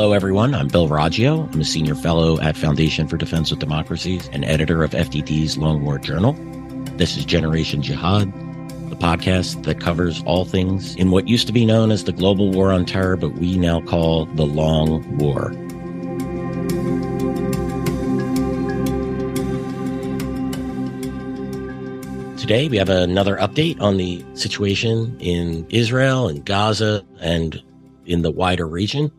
Hello, 0.00 0.14
everyone. 0.14 0.54
I'm 0.54 0.68
Bill 0.68 0.88
Roggio. 0.88 1.52
I'm 1.52 1.60
a 1.60 1.64
senior 1.64 1.94
fellow 1.94 2.40
at 2.40 2.56
Foundation 2.56 3.06
for 3.06 3.18
Defense 3.18 3.52
of 3.52 3.58
Democracies 3.58 4.30
and 4.32 4.46
editor 4.46 4.82
of 4.82 4.92
FDD's 4.92 5.58
Long 5.58 5.84
War 5.84 5.98
Journal. 5.98 6.32
This 6.96 7.18
is 7.18 7.26
Generation 7.26 7.82
Jihad, 7.82 8.32
the 8.88 8.96
podcast 8.96 9.62
that 9.64 9.78
covers 9.78 10.22
all 10.22 10.46
things 10.46 10.94
in 10.94 11.10
what 11.10 11.28
used 11.28 11.46
to 11.48 11.52
be 11.52 11.66
known 11.66 11.90
as 11.90 12.04
the 12.04 12.12
global 12.12 12.50
war 12.50 12.72
on 12.72 12.86
terror, 12.86 13.18
but 13.18 13.34
we 13.34 13.58
now 13.58 13.82
call 13.82 14.24
the 14.24 14.46
Long 14.46 15.18
War. 15.18 15.50
Today, 22.38 22.68
we 22.68 22.78
have 22.78 22.88
another 22.88 23.36
update 23.36 23.78
on 23.82 23.98
the 23.98 24.24
situation 24.32 25.14
in 25.20 25.66
Israel 25.68 26.26
and 26.26 26.42
Gaza 26.42 27.04
and 27.20 27.62
in 28.06 28.22
the 28.22 28.30
wider 28.30 28.66
region. 28.66 29.12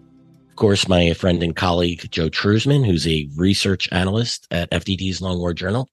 Of 0.62 0.68
course, 0.68 0.88
my 0.88 1.14
friend 1.14 1.42
and 1.42 1.56
colleague, 1.56 2.06
Joe 2.12 2.30
Truzman, 2.30 2.86
who's 2.86 3.08
a 3.08 3.28
research 3.36 3.90
analyst 3.92 4.48
at 4.52 4.70
FDD's 4.70 5.20
Long 5.20 5.40
War 5.40 5.56
Journal. 5.56 5.90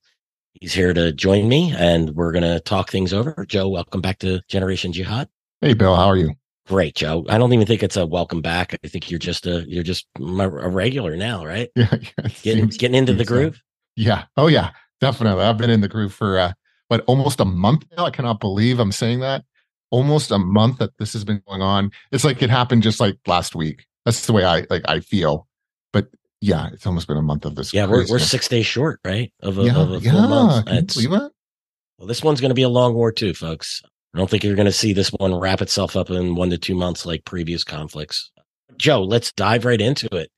He's 0.53 0.73
here 0.73 0.93
to 0.93 1.11
join 1.11 1.49
me 1.49 1.73
and 1.75 2.11
we're 2.11 2.31
going 2.31 2.43
to 2.43 2.59
talk 2.59 2.91
things 2.91 3.11
over. 3.11 3.47
Joe, 3.47 3.67
welcome 3.67 3.99
back 3.99 4.19
to 4.19 4.41
Generation 4.47 4.93
Jihad. 4.93 5.27
Hey, 5.59 5.73
Bill, 5.73 5.95
how 5.95 6.05
are 6.05 6.17
you? 6.17 6.35
Great, 6.67 6.93
Joe. 6.93 7.25
I 7.29 7.39
don't 7.39 7.51
even 7.51 7.65
think 7.65 7.81
it's 7.81 7.97
a 7.97 8.05
welcome 8.05 8.43
back. 8.43 8.77
I 8.83 8.87
think 8.87 9.09
you're 9.09 9.17
just 9.17 9.47
a, 9.47 9.65
you're 9.67 9.81
just 9.81 10.05
a 10.19 10.69
regular 10.69 11.15
now, 11.15 11.43
right? 11.43 11.71
Yeah. 11.75 11.87
yeah 12.19 12.27
getting, 12.43 12.67
getting 12.67 12.95
into 12.95 13.15
the 13.15 13.25
groove. 13.25 13.55
So. 13.55 13.61
Yeah. 13.95 14.25
Oh 14.37 14.45
yeah, 14.45 14.69
definitely. 15.01 15.45
I've 15.45 15.57
been 15.57 15.71
in 15.71 15.81
the 15.81 15.87
groove 15.87 16.13
for, 16.13 16.37
uh, 16.37 16.53
but 16.89 17.03
almost 17.07 17.39
a 17.39 17.45
month 17.45 17.85
now. 17.97 18.05
I 18.05 18.11
cannot 18.11 18.39
believe 18.39 18.77
I'm 18.77 18.91
saying 18.91 19.21
that. 19.21 19.45
Almost 19.89 20.29
a 20.29 20.37
month 20.37 20.77
that 20.77 20.95
this 20.99 21.13
has 21.13 21.23
been 21.23 21.41
going 21.47 21.63
on. 21.63 21.89
It's 22.11 22.23
like 22.23 22.43
it 22.43 22.51
happened 22.51 22.83
just 22.83 22.99
like 22.99 23.17
last 23.25 23.55
week. 23.55 23.87
That's 24.05 24.25
the 24.25 24.33
way 24.33 24.43
I 24.43 24.65
like 24.69 24.83
I 24.85 24.99
feel. 24.99 25.47
But 25.93 26.07
yeah, 26.41 26.69
it's 26.71 26.85
almost 26.85 27.07
been 27.07 27.17
a 27.17 27.21
month 27.21 27.45
of 27.45 27.55
this. 27.55 27.73
Yeah, 27.73 27.85
we're, 27.85 28.05
we're 28.09 28.19
six 28.19 28.47
days 28.47 28.65
short, 28.65 28.99
right? 29.05 29.31
Of 29.41 29.57
a, 29.57 29.63
yeah, 29.63 29.77
of 29.77 29.91
a 29.91 29.99
full 29.99 30.13
yeah. 30.13 30.27
month. 30.27 30.65
Can 30.65 30.87
you 30.97 31.09
believe? 31.09 31.31
Well, 31.97 32.07
this 32.07 32.23
one's 32.23 32.39
going 32.39 32.49
to 32.49 32.55
be 32.55 32.63
a 32.63 32.69
long 32.69 32.93
war 32.93 33.11
too, 33.11 33.33
folks. 33.33 33.81
I 34.13 34.17
don't 34.17 34.29
think 34.29 34.43
you're 34.43 34.55
going 34.55 34.65
to 34.65 34.71
see 34.71 34.93
this 34.93 35.09
one 35.09 35.35
wrap 35.35 35.61
itself 35.61 35.95
up 35.95 36.09
in 36.09 36.35
one 36.35 36.49
to 36.49 36.57
two 36.57 36.75
months 36.75 37.05
like 37.05 37.25
previous 37.25 37.63
conflicts. 37.63 38.31
Joe, 38.77 39.03
let's 39.03 39.33
dive 39.33 39.65
right 39.65 39.81
into 39.81 40.07
it. 40.15 40.31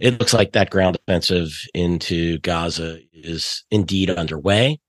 It 0.00 0.18
looks 0.18 0.34
like 0.34 0.52
that 0.52 0.70
ground 0.70 0.96
offensive 0.96 1.52
into 1.74 2.38
Gaza 2.38 2.98
is 3.12 3.64
indeed 3.70 4.10
underway 4.10 4.80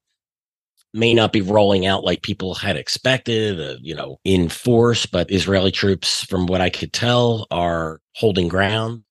may 0.94 1.14
not 1.14 1.34
be 1.34 1.42
rolling 1.42 1.86
out 1.86 2.04
like 2.04 2.22
people 2.22 2.54
had 2.54 2.78
expected, 2.78 3.60
uh, 3.60 3.78
you 3.82 3.96
know, 3.96 4.20
in 4.24 4.50
force, 4.50 5.06
but 5.06 5.32
Israeli 5.32 5.72
troops, 5.72 6.24
from 6.26 6.46
what 6.46 6.62
I 6.62 6.70
could 6.70 6.94
tell, 6.94 7.48
are 7.50 8.00
holding 8.16 8.48
ground, 8.48 9.04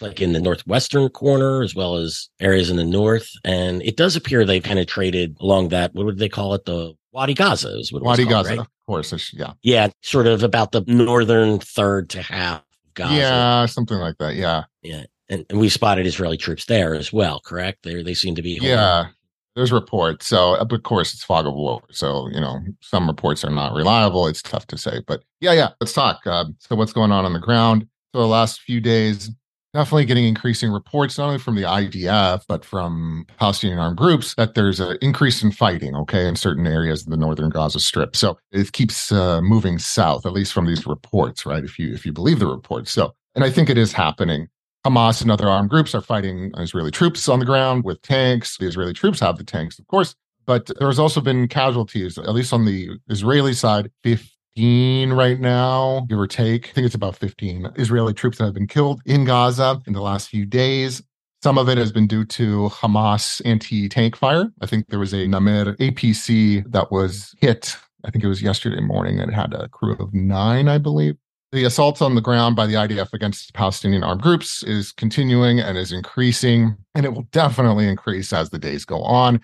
like 0.00 0.20
in 0.20 0.32
the 0.32 0.40
northwestern 0.40 1.08
corner 1.08 1.62
as 1.62 1.74
well 1.74 1.96
as 1.96 2.28
areas 2.40 2.70
in 2.70 2.76
the 2.76 2.84
north. 2.84 3.30
And 3.44 3.82
it 3.82 3.96
does 3.96 4.16
appear 4.16 4.44
they've 4.44 4.62
penetrated 4.62 5.36
along 5.40 5.68
that. 5.68 5.94
What 5.94 6.06
would 6.06 6.18
they 6.18 6.28
call 6.28 6.54
it? 6.54 6.64
The 6.66 6.94
Wadi 7.12 7.34
Gaza 7.34 7.78
is 7.78 7.92
what 7.92 8.02
Wadi 8.02 8.24
called, 8.24 8.46
Gaza, 8.46 8.50
right? 8.50 8.58
of 8.60 8.86
course. 8.86 9.32
Yeah. 9.32 9.52
Yeah. 9.62 9.88
Sort 10.02 10.26
of 10.26 10.42
about 10.42 10.72
the 10.72 10.82
northern 10.86 11.58
third 11.58 12.10
to 12.10 12.22
half 12.22 12.62
Gaza. 12.94 13.14
Yeah. 13.14 13.66
Something 13.66 13.98
like 13.98 14.18
that. 14.18 14.34
Yeah. 14.34 14.64
Yeah. 14.82 15.04
And, 15.28 15.46
and 15.48 15.58
we 15.58 15.70
spotted 15.70 16.06
Israeli 16.06 16.36
troops 16.36 16.66
there 16.66 16.94
as 16.94 17.12
well, 17.12 17.40
correct? 17.40 17.84
They 17.84 18.02
they 18.02 18.14
seem 18.14 18.34
to 18.34 18.42
be. 18.42 18.58
Yeah. 18.60 19.06
There's 19.54 19.72
reports. 19.72 20.26
So, 20.26 20.54
uh, 20.54 20.66
of 20.68 20.82
course, 20.82 21.12
it's 21.12 21.24
fog 21.24 21.46
of 21.46 21.54
war. 21.54 21.82
So, 21.90 22.28
you 22.32 22.40
know, 22.40 22.60
some 22.80 23.06
reports 23.06 23.44
are 23.44 23.50
not 23.50 23.74
reliable. 23.74 24.26
It's 24.26 24.42
tough 24.42 24.66
to 24.68 24.78
say. 24.78 25.00
But 25.06 25.22
yeah, 25.40 25.52
yeah, 25.52 25.68
let's 25.80 25.92
talk. 25.92 26.20
Uh, 26.26 26.46
so, 26.58 26.74
what's 26.74 26.92
going 26.92 27.12
on 27.12 27.24
on 27.24 27.34
the 27.34 27.38
ground? 27.38 27.86
So, 28.14 28.20
the 28.20 28.26
last 28.26 28.62
few 28.62 28.80
days, 28.80 29.30
definitely 29.74 30.06
getting 30.06 30.24
increasing 30.24 30.70
reports, 30.70 31.18
not 31.18 31.26
only 31.26 31.38
from 31.38 31.56
the 31.56 31.62
IDF, 31.62 32.44
but 32.48 32.64
from 32.64 33.26
Palestinian 33.36 33.78
armed 33.78 33.98
groups, 33.98 34.34
that 34.36 34.54
there's 34.54 34.80
an 34.80 34.96
increase 35.02 35.42
in 35.42 35.52
fighting, 35.52 35.94
okay, 35.96 36.26
in 36.26 36.36
certain 36.36 36.66
areas 36.66 37.02
of 37.02 37.10
the 37.10 37.16
northern 37.18 37.50
Gaza 37.50 37.80
Strip. 37.80 38.16
So, 38.16 38.38
it 38.52 38.72
keeps 38.72 39.12
uh, 39.12 39.42
moving 39.42 39.78
south, 39.78 40.24
at 40.24 40.32
least 40.32 40.54
from 40.54 40.64
these 40.64 40.86
reports, 40.86 41.44
right? 41.44 41.64
If 41.64 41.78
you 41.78 41.92
if 41.92 42.06
you 42.06 42.12
believe 42.12 42.38
the 42.38 42.46
reports. 42.46 42.90
So, 42.90 43.14
and 43.34 43.44
I 43.44 43.50
think 43.50 43.68
it 43.68 43.76
is 43.76 43.92
happening. 43.92 44.48
Hamas 44.84 45.22
and 45.22 45.30
other 45.30 45.48
armed 45.48 45.70
groups 45.70 45.94
are 45.94 46.00
fighting 46.00 46.50
Israeli 46.56 46.90
troops 46.90 47.28
on 47.28 47.38
the 47.38 47.44
ground 47.44 47.84
with 47.84 48.02
tanks. 48.02 48.56
The 48.58 48.66
Israeli 48.66 48.92
troops 48.92 49.20
have 49.20 49.38
the 49.38 49.44
tanks, 49.44 49.78
of 49.78 49.86
course, 49.86 50.14
but 50.44 50.70
there's 50.78 50.98
also 50.98 51.20
been 51.20 51.46
casualties, 51.46 52.18
at 52.18 52.34
least 52.34 52.52
on 52.52 52.64
the 52.64 52.90
Israeli 53.08 53.54
side, 53.54 53.90
15 54.02 55.12
right 55.12 55.38
now, 55.38 56.04
give 56.08 56.18
or 56.18 56.26
take. 56.26 56.70
I 56.70 56.72
think 56.72 56.86
it's 56.86 56.96
about 56.96 57.16
15 57.16 57.70
Israeli 57.76 58.12
troops 58.12 58.38
that 58.38 58.44
have 58.44 58.54
been 58.54 58.66
killed 58.66 59.00
in 59.06 59.24
Gaza 59.24 59.80
in 59.86 59.92
the 59.92 60.02
last 60.02 60.28
few 60.28 60.44
days. 60.44 61.00
Some 61.44 61.58
of 61.58 61.68
it 61.68 61.78
has 61.78 61.92
been 61.92 62.06
due 62.06 62.24
to 62.24 62.68
Hamas 62.70 63.40
anti 63.44 63.88
tank 63.88 64.16
fire. 64.16 64.50
I 64.60 64.66
think 64.66 64.88
there 64.88 64.98
was 64.98 65.12
a 65.12 65.26
Namer 65.26 65.76
APC 65.76 66.70
that 66.70 66.90
was 66.90 67.34
hit. 67.40 67.76
I 68.04 68.10
think 68.10 68.24
it 68.24 68.28
was 68.28 68.42
yesterday 68.42 68.80
morning 68.80 69.20
and 69.20 69.30
it 69.30 69.34
had 69.34 69.54
a 69.54 69.68
crew 69.68 69.96
of 69.98 70.12
nine, 70.12 70.68
I 70.68 70.78
believe. 70.78 71.16
The 71.52 71.64
assaults 71.64 72.00
on 72.00 72.14
the 72.14 72.22
ground 72.22 72.56
by 72.56 72.66
the 72.66 72.74
IDF 72.74 73.12
against 73.12 73.52
Palestinian 73.52 74.02
armed 74.02 74.22
groups 74.22 74.62
is 74.62 74.90
continuing 74.90 75.60
and 75.60 75.76
is 75.76 75.92
increasing, 75.92 76.78
and 76.94 77.04
it 77.04 77.10
will 77.12 77.26
definitely 77.30 77.86
increase 77.86 78.32
as 78.32 78.48
the 78.48 78.58
days 78.58 78.86
go 78.86 79.02
on, 79.02 79.38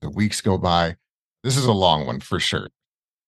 the 0.00 0.08
weeks 0.08 0.40
go 0.40 0.56
by. 0.56 0.96
This 1.44 1.58
is 1.58 1.66
a 1.66 1.72
long 1.72 2.06
one 2.06 2.20
for 2.20 2.40
sure, 2.40 2.70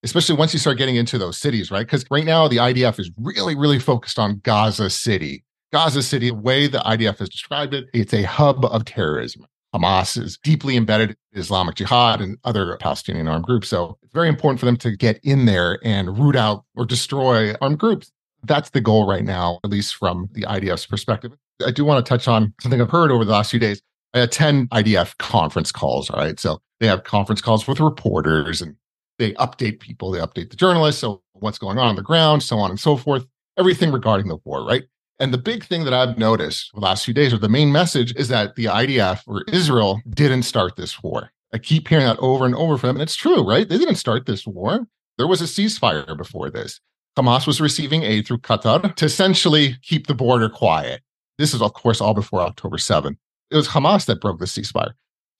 especially 0.02 0.36
once 0.36 0.54
you 0.54 0.58
start 0.58 0.78
getting 0.78 0.96
into 0.96 1.18
those 1.18 1.36
cities, 1.36 1.70
right? 1.70 1.84
Because 1.84 2.06
right 2.10 2.24
now 2.24 2.48
the 2.48 2.56
IDF 2.56 2.98
is 2.98 3.10
really, 3.18 3.54
really 3.54 3.78
focused 3.78 4.18
on 4.18 4.40
Gaza 4.42 4.88
City. 4.88 5.44
Gaza 5.70 6.02
City, 6.02 6.30
the 6.30 6.34
way 6.34 6.68
the 6.68 6.78
IDF 6.78 7.18
has 7.18 7.28
described 7.28 7.74
it, 7.74 7.84
it's 7.92 8.14
a 8.14 8.22
hub 8.22 8.64
of 8.64 8.86
terrorism. 8.86 9.44
Hamas 9.74 10.16
is 10.16 10.38
deeply 10.42 10.78
embedded 10.78 11.10
in 11.10 11.38
Islamic 11.38 11.74
Jihad 11.74 12.22
and 12.22 12.38
other 12.44 12.78
Palestinian 12.78 13.28
armed 13.28 13.44
groups. 13.44 13.68
So 13.68 13.98
it's 14.02 14.14
very 14.14 14.30
important 14.30 14.58
for 14.58 14.64
them 14.64 14.78
to 14.78 14.96
get 14.96 15.20
in 15.22 15.44
there 15.44 15.78
and 15.84 16.18
root 16.18 16.36
out 16.36 16.64
or 16.74 16.86
destroy 16.86 17.54
armed 17.60 17.78
groups. 17.78 18.10
That's 18.44 18.70
the 18.70 18.80
goal 18.80 19.06
right 19.06 19.24
now, 19.24 19.60
at 19.64 19.70
least 19.70 19.96
from 19.96 20.28
the 20.32 20.42
IDF's 20.42 20.86
perspective. 20.86 21.32
I 21.64 21.70
do 21.70 21.84
want 21.84 22.04
to 22.04 22.08
touch 22.08 22.26
on 22.26 22.54
something 22.60 22.80
I've 22.80 22.90
heard 22.90 23.10
over 23.10 23.24
the 23.24 23.32
last 23.32 23.50
few 23.50 23.60
days. 23.60 23.80
I 24.14 24.20
attend 24.20 24.68
IDF 24.70 25.16
conference 25.18 25.72
calls, 25.72 26.10
all 26.10 26.20
right? 26.20 26.38
So 26.38 26.60
they 26.80 26.86
have 26.86 27.04
conference 27.04 27.40
calls 27.40 27.66
with 27.66 27.80
reporters 27.80 28.60
and 28.60 28.76
they 29.18 29.32
update 29.34 29.80
people, 29.80 30.10
they 30.10 30.18
update 30.18 30.50
the 30.50 30.56
journalists. 30.56 31.00
So 31.00 31.22
what's 31.34 31.58
going 31.58 31.78
on 31.78 31.86
on 31.86 31.96
the 31.96 32.02
ground, 32.02 32.42
so 32.42 32.58
on 32.58 32.70
and 32.70 32.80
so 32.80 32.96
forth, 32.96 33.26
everything 33.58 33.92
regarding 33.92 34.28
the 34.28 34.38
war, 34.44 34.64
right? 34.66 34.82
And 35.18 35.32
the 35.32 35.38
big 35.38 35.64
thing 35.64 35.84
that 35.84 35.94
I've 35.94 36.18
noticed 36.18 36.70
the 36.74 36.80
last 36.80 37.04
few 37.04 37.14
days, 37.14 37.32
or 37.32 37.38
the 37.38 37.48
main 37.48 37.70
message, 37.70 38.12
is 38.16 38.28
that 38.28 38.56
the 38.56 38.64
IDF 38.64 39.22
or 39.26 39.44
Israel 39.48 40.00
didn't 40.10 40.42
start 40.42 40.74
this 40.76 41.02
war. 41.02 41.30
I 41.52 41.58
keep 41.58 41.86
hearing 41.86 42.06
that 42.06 42.18
over 42.18 42.44
and 42.44 42.54
over 42.54 42.76
from 42.76 42.88
them. 42.88 42.96
And 42.96 43.02
it's 43.02 43.14
true, 43.14 43.46
right? 43.48 43.68
They 43.68 43.78
didn't 43.78 43.96
start 43.96 44.26
this 44.26 44.46
war. 44.46 44.86
There 45.18 45.26
was 45.26 45.40
a 45.40 45.44
ceasefire 45.44 46.16
before 46.16 46.50
this. 46.50 46.80
Hamas 47.16 47.46
was 47.46 47.60
receiving 47.60 48.02
aid 48.02 48.26
through 48.26 48.38
Qatar 48.38 48.94
to 48.94 49.04
essentially 49.04 49.76
keep 49.82 50.06
the 50.06 50.14
border 50.14 50.48
quiet. 50.48 51.02
This 51.38 51.54
is, 51.54 51.62
of 51.62 51.74
course, 51.74 52.00
all 52.00 52.14
before 52.14 52.40
October 52.40 52.76
7th. 52.76 53.16
It 53.50 53.56
was 53.56 53.68
Hamas 53.68 54.06
that 54.06 54.20
broke 54.20 54.38
the 54.38 54.46
ceasefire. 54.46 54.92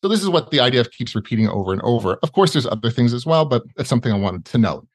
So 0.03 0.09
this 0.09 0.23
is 0.23 0.29
what 0.29 0.51
the 0.51 0.59
IDF 0.59 0.91
keeps 0.91 1.15
repeating 1.15 1.49
over 1.49 1.73
and 1.73 1.81
over. 1.83 2.19
Of 2.23 2.33
course, 2.33 2.53
there's 2.53 2.67
other 2.67 2.91
things 2.91 3.15
as 3.15 3.25
well, 3.25 3.45
but 3.45 3.63
that's 3.77 3.89
something 3.89 4.13
I 4.13 4.19
wanted 4.19 4.45
to 4.47 4.59
note. 4.59 4.87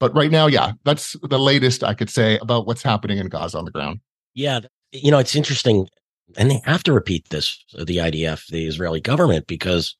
But 0.00 0.14
right 0.14 0.30
now, 0.30 0.46
yeah, 0.46 0.72
that's 0.84 1.16
the 1.22 1.38
latest 1.38 1.82
I 1.82 1.94
could 1.94 2.10
say 2.10 2.38
about 2.38 2.66
what's 2.66 2.82
happening 2.82 3.18
in 3.18 3.28
Gaza 3.28 3.58
on 3.58 3.64
the 3.64 3.70
ground. 3.70 4.00
Yeah, 4.34 4.60
you 4.92 5.10
know, 5.10 5.18
it's 5.18 5.36
interesting. 5.36 5.88
And 6.36 6.50
they 6.50 6.60
have 6.64 6.82
to 6.82 6.92
repeat 6.92 7.28
this, 7.30 7.64
the 7.72 7.98
IDF, 7.98 8.48
the 8.48 8.66
Israeli 8.66 9.00
government, 9.00 9.46
because 9.46 9.96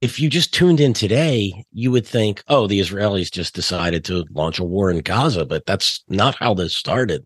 if 0.00 0.20
you 0.20 0.30
just 0.30 0.54
tuned 0.54 0.80
in 0.80 0.92
today, 0.92 1.64
you 1.72 1.90
would 1.90 2.06
think, 2.06 2.42
oh, 2.48 2.66
the 2.66 2.80
Israelis 2.80 3.32
just 3.32 3.54
decided 3.54 4.04
to 4.04 4.24
launch 4.30 4.58
a 4.58 4.64
war 4.64 4.90
in 4.90 5.00
Gaza, 5.00 5.44
but 5.44 5.66
that's 5.66 6.04
not 6.08 6.36
how 6.36 6.54
this 6.54 6.76
started. 6.76 7.24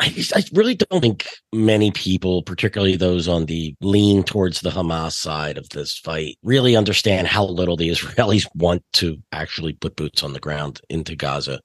I, 0.00 0.08
just, 0.08 0.34
I 0.36 0.42
really 0.52 0.74
don't 0.74 1.00
think 1.00 1.28
many 1.52 1.90
people, 1.90 2.42
particularly 2.42 2.96
those 2.96 3.28
on 3.28 3.46
the 3.46 3.76
lean 3.80 4.24
towards 4.24 4.60
the 4.60 4.70
Hamas 4.70 5.12
side 5.12 5.58
of 5.58 5.68
this 5.68 5.98
fight, 5.98 6.36
really 6.42 6.76
understand 6.76 7.28
how 7.28 7.44
little 7.44 7.76
the 7.76 7.88
Israelis 7.90 8.46
want 8.54 8.82
to 8.94 9.18
actually 9.30 9.74
put 9.74 9.96
boots 9.96 10.22
on 10.22 10.32
the 10.32 10.40
ground 10.40 10.80
into 10.88 11.14
Gaza. 11.14 11.60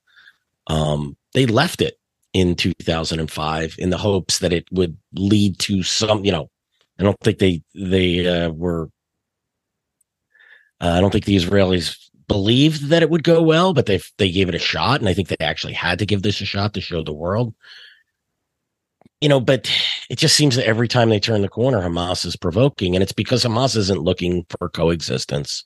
Um, 0.68 1.16
they 1.34 1.46
left 1.46 1.82
it 1.82 1.96
in 2.34 2.56
2005 2.56 3.76
in 3.80 3.90
the 3.90 3.98
hopes 3.98 4.40
that 4.40 4.54
it 4.54 4.66
would 4.72 4.98
lead 5.14 5.58
to 5.60 5.82
some, 5.84 6.26
you 6.26 6.32
know, 6.32 6.50
I 7.00 7.04
don't 7.04 7.20
think 7.22 7.40
they 7.40 7.64
they 7.74 8.28
uh, 8.28 8.50
were 8.50 8.90
uh, 10.82 10.90
I 10.90 11.02
don't 11.02 11.12
think 11.12 11.26
the 11.26 11.36
Israelis 11.36 11.98
believed 12.28 12.90
that 12.90 13.02
it 13.02 13.10
would 13.10 13.24
go 13.24 13.42
well, 13.42 13.74
but 13.74 13.86
they 13.86 14.00
they 14.18 14.32
gave 14.32 14.50
it 14.50 14.56
a 14.56 14.60
shot, 14.60 15.00
and 15.00 15.10
I 15.10 15.14
think 15.14 15.28
they 15.28 15.38
actually 15.40 15.74
had 15.74 16.00
to 16.00 16.06
give 16.06 16.22
this 16.22 16.42
a 16.42 16.46
shot 16.46 16.74
to 16.74 16.82
show 16.82 17.04
the 17.04 17.14
world. 17.14 17.54
You 19.20 19.28
know, 19.28 19.42
but 19.42 19.70
it 20.10 20.18
just 20.18 20.36
seems 20.38 20.56
that 20.56 20.66
every 20.66 20.88
time 20.88 21.10
they 21.10 21.20
turn 21.20 21.42
the 21.42 21.50
corner, 21.50 21.82
Hamas 21.82 22.26
is 22.26 22.38
provoking, 22.38 22.96
and 22.96 23.04
it's 23.04 23.12
because 23.12 23.44
Hamas 23.44 23.76
isn't 23.76 24.02
looking 24.02 24.46
for 24.50 24.70
coexistence. 24.70 25.66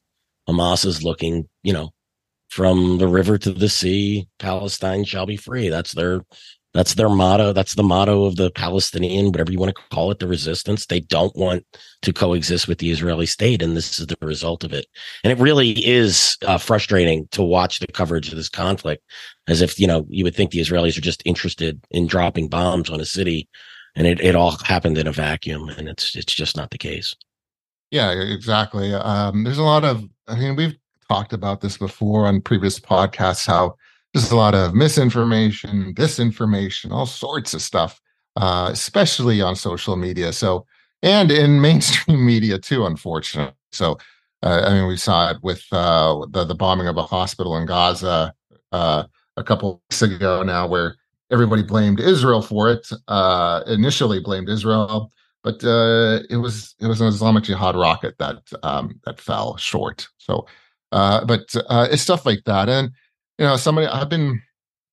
Hamas 0.49 0.85
is 0.85 1.03
looking, 1.03 1.47
you 1.61 1.71
know, 1.71 1.93
from 2.49 2.97
the 2.97 3.07
river 3.07 3.37
to 3.37 3.51
the 3.51 3.69
sea, 3.69 4.27
Palestine 4.39 5.03
shall 5.03 5.25
be 5.25 5.37
free. 5.37 5.69
That's 5.69 5.93
their 5.93 6.21
That's 6.73 6.95
their 6.95 7.09
motto. 7.09 7.53
That's 7.53 7.75
the 7.75 7.83
motto 7.83 8.25
of 8.25 8.35
the 8.35 8.49
Palestinian, 8.49 9.27
whatever 9.27 9.51
you 9.51 9.59
want 9.59 9.75
to 9.75 9.81
call 9.91 10.09
it, 10.09 10.17
the 10.17 10.27
resistance. 10.27 10.87
They 10.87 11.01
don't 11.01 11.35
want 11.35 11.65
to 12.01 12.11
coexist 12.11 12.67
with 12.67 12.79
the 12.79 12.89
Israeli 12.89 13.27
state. 13.27 13.61
And 13.61 13.77
this 13.77 13.99
is 13.99 14.07
the 14.07 14.17
result 14.21 14.63
of 14.63 14.73
it. 14.73 14.87
And 15.23 15.31
it 15.31 15.41
really 15.41 15.71
is 15.85 16.35
uh, 16.45 16.57
frustrating 16.57 17.27
to 17.31 17.43
watch 17.43 17.79
the 17.79 17.87
coverage 17.87 18.29
of 18.29 18.35
this 18.37 18.49
conflict 18.49 19.03
as 19.47 19.61
if, 19.61 19.79
you 19.79 19.85
know, 19.85 20.07
you 20.09 20.23
would 20.23 20.35
think 20.35 20.49
the 20.49 20.61
Israelis 20.61 20.97
are 20.97 21.01
just 21.01 21.21
interested 21.25 21.79
in 21.91 22.07
dropping 22.07 22.47
bombs 22.47 22.89
on 22.89 22.99
a 22.99 23.05
city. 23.05 23.47
And 23.95 24.07
it, 24.07 24.19
it 24.19 24.35
all 24.35 24.57
happened 24.63 24.97
in 24.97 25.05
a 25.05 25.11
vacuum. 25.11 25.69
And 25.69 25.87
it's, 25.87 26.15
it's 26.15 26.33
just 26.33 26.57
not 26.57 26.71
the 26.71 26.79
case. 26.79 27.13
Yeah, 27.91 28.11
exactly. 28.13 28.95
Um, 28.95 29.43
there's 29.43 29.59
a 29.59 29.63
lot 29.63 29.83
of, 29.83 30.03
I 30.27 30.35
mean, 30.39 30.55
we've 30.55 30.75
talked 31.07 31.33
about 31.33 31.61
this 31.61 31.77
before 31.77 32.25
on 32.25 32.41
previous 32.41 32.79
podcasts, 32.79 33.45
how 33.45 33.75
there's 34.13 34.31
a 34.31 34.35
lot 34.35 34.53
of 34.53 34.75
misinformation, 34.75 35.93
disinformation, 35.95 36.91
all 36.91 37.07
sorts 37.07 37.53
of 37.53 37.61
stuff, 37.61 37.99
uh, 38.35 38.69
especially 38.71 39.41
on 39.41 39.55
social 39.55 39.95
media. 39.95 40.31
So, 40.31 40.65
and 41.01 41.31
in 41.31 41.61
mainstream 41.67 42.25
media 42.25 42.59
too, 42.59 42.85
unfortunately. 42.85 43.55
So, 43.71 43.97
uh, 44.43 44.63
I 44.67 44.73
mean, 44.73 44.87
we 44.87 44.97
saw 44.97 45.31
it 45.31 45.37
with 45.41 45.63
uh, 45.71 46.25
the 46.29 46.43
the 46.43 46.55
bombing 46.55 46.87
of 46.87 46.97
a 46.97 47.03
hospital 47.03 47.57
in 47.57 47.65
Gaza 47.65 48.33
uh, 48.71 49.03
a 49.35 49.43
couple 49.43 49.71
of 49.71 49.79
weeks 49.89 50.01
ago 50.01 50.43
now, 50.43 50.67
where 50.67 50.95
everybody 51.31 51.63
blamed 51.63 51.99
Israel 51.99 52.41
for 52.41 52.69
it. 52.69 52.87
Uh, 53.07 53.63
initially, 53.67 54.19
blamed 54.19 54.49
Israel, 54.49 55.11
but 55.43 55.63
uh, 55.63 56.19
it 56.29 56.37
was 56.37 56.75
it 56.79 56.87
was 56.87 57.01
an 57.01 57.07
Islamic 57.07 57.45
Jihad 57.45 57.75
rocket 57.75 58.15
that 58.19 58.43
um, 58.61 58.99
that 59.05 59.19
fell 59.19 59.57
short. 59.57 60.07
So, 60.17 60.45
but 60.91 61.55
it's 61.55 62.01
stuff 62.01 62.25
like 62.25 62.43
that, 62.45 62.69
and 62.69 62.91
you 63.37 63.45
know, 63.45 63.55
somebody 63.55 63.87
I've 63.87 64.09
been 64.09 64.41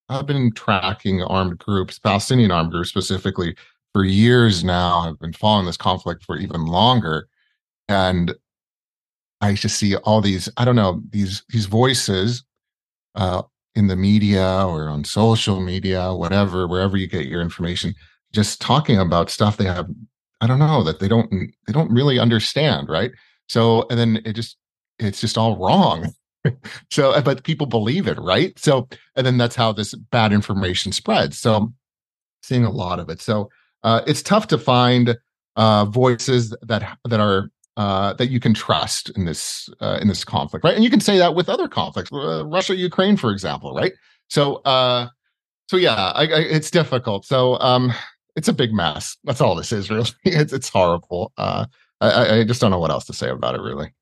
I've 0.08 0.26
been 0.26 0.52
tracking 0.52 1.22
armed 1.22 1.58
groups, 1.58 1.98
Palestinian 1.98 2.50
armed 2.50 2.72
groups 2.72 2.88
specifically, 2.88 3.54
for 3.92 4.04
years 4.04 4.64
now. 4.64 5.00
I've 5.00 5.18
been 5.18 5.32
following 5.32 5.66
this 5.66 5.76
conflict 5.76 6.24
for 6.24 6.36
even 6.36 6.66
longer, 6.66 7.28
and 7.88 8.34
I 9.40 9.54
just 9.54 9.78
see 9.78 9.96
all 9.96 10.20
these 10.20 10.48
I 10.56 10.64
don't 10.64 10.76
know 10.76 11.02
these 11.10 11.42
these 11.50 11.66
voices 11.66 12.44
uh, 13.14 13.42
in 13.74 13.86
the 13.86 13.96
media 13.96 14.66
or 14.66 14.88
on 14.88 15.04
social 15.04 15.60
media, 15.60 16.14
whatever, 16.14 16.66
wherever 16.66 16.96
you 16.96 17.06
get 17.06 17.26
your 17.26 17.40
information, 17.40 17.94
just 18.32 18.60
talking 18.60 18.98
about 18.98 19.30
stuff 19.30 19.56
they 19.56 19.64
have 19.64 19.88
I 20.40 20.46
don't 20.46 20.58
know 20.58 20.82
that 20.84 21.00
they 21.00 21.08
don't 21.08 21.30
they 21.66 21.72
don't 21.72 21.92
really 21.92 22.18
understand, 22.18 22.88
right? 22.88 23.12
So 23.48 23.86
and 23.90 23.98
then 23.98 24.22
it 24.24 24.32
just 24.32 24.56
it's 24.98 25.20
just 25.20 25.38
all 25.38 25.56
wrong 25.56 26.12
so 26.90 27.12
uh, 27.12 27.20
but 27.20 27.44
people 27.44 27.66
believe 27.66 28.06
it 28.06 28.18
right? 28.18 28.58
So 28.58 28.88
and 29.16 29.26
then 29.26 29.38
that's 29.38 29.56
how 29.56 29.72
this 29.72 29.94
bad 29.94 30.32
information 30.32 30.92
spreads. 30.92 31.38
So 31.38 31.72
seeing 32.42 32.64
a 32.64 32.70
lot 32.70 32.98
of 32.98 33.08
it. 33.08 33.20
So 33.20 33.50
uh, 33.82 34.02
it's 34.06 34.22
tough 34.22 34.46
to 34.48 34.58
find 34.58 35.16
uh, 35.56 35.84
voices 35.86 36.54
that 36.62 36.98
that 37.04 37.20
are 37.20 37.50
uh, 37.76 38.14
that 38.14 38.30
you 38.30 38.40
can 38.40 38.54
trust 38.54 39.10
in 39.16 39.24
this 39.24 39.68
uh, 39.80 39.98
in 40.00 40.08
this 40.08 40.24
conflict 40.24 40.64
right? 40.64 40.74
And 40.74 40.84
you 40.84 40.90
can 40.90 41.00
say 41.00 41.18
that 41.18 41.34
with 41.34 41.48
other 41.48 41.68
conflicts 41.68 42.12
uh, 42.12 42.44
russia 42.46 42.76
ukraine 42.76 43.16
for 43.16 43.30
example 43.30 43.74
right? 43.74 43.92
So 44.28 44.60
so 44.64 45.76
yeah 45.76 46.12
I, 46.14 46.22
I, 46.22 46.40
it's 46.40 46.70
difficult. 46.70 47.24
So 47.24 47.58
um 47.60 47.92
it's 48.36 48.48
a 48.48 48.52
big 48.52 48.72
mess. 48.72 49.16
That's 49.24 49.40
all 49.40 49.54
this 49.54 49.72
is 49.72 49.90
really. 49.90 50.08
It's, 50.24 50.52
it's 50.52 50.68
horrible. 50.68 51.32
I, 51.36 51.66
I 52.02 52.44
just 52.44 52.62
don't 52.62 52.70
know 52.70 52.78
what 52.78 52.90
else 52.90 53.04
to 53.06 53.12
say 53.12 53.28
about 53.28 53.54
it 53.54 53.60
really 53.60 53.92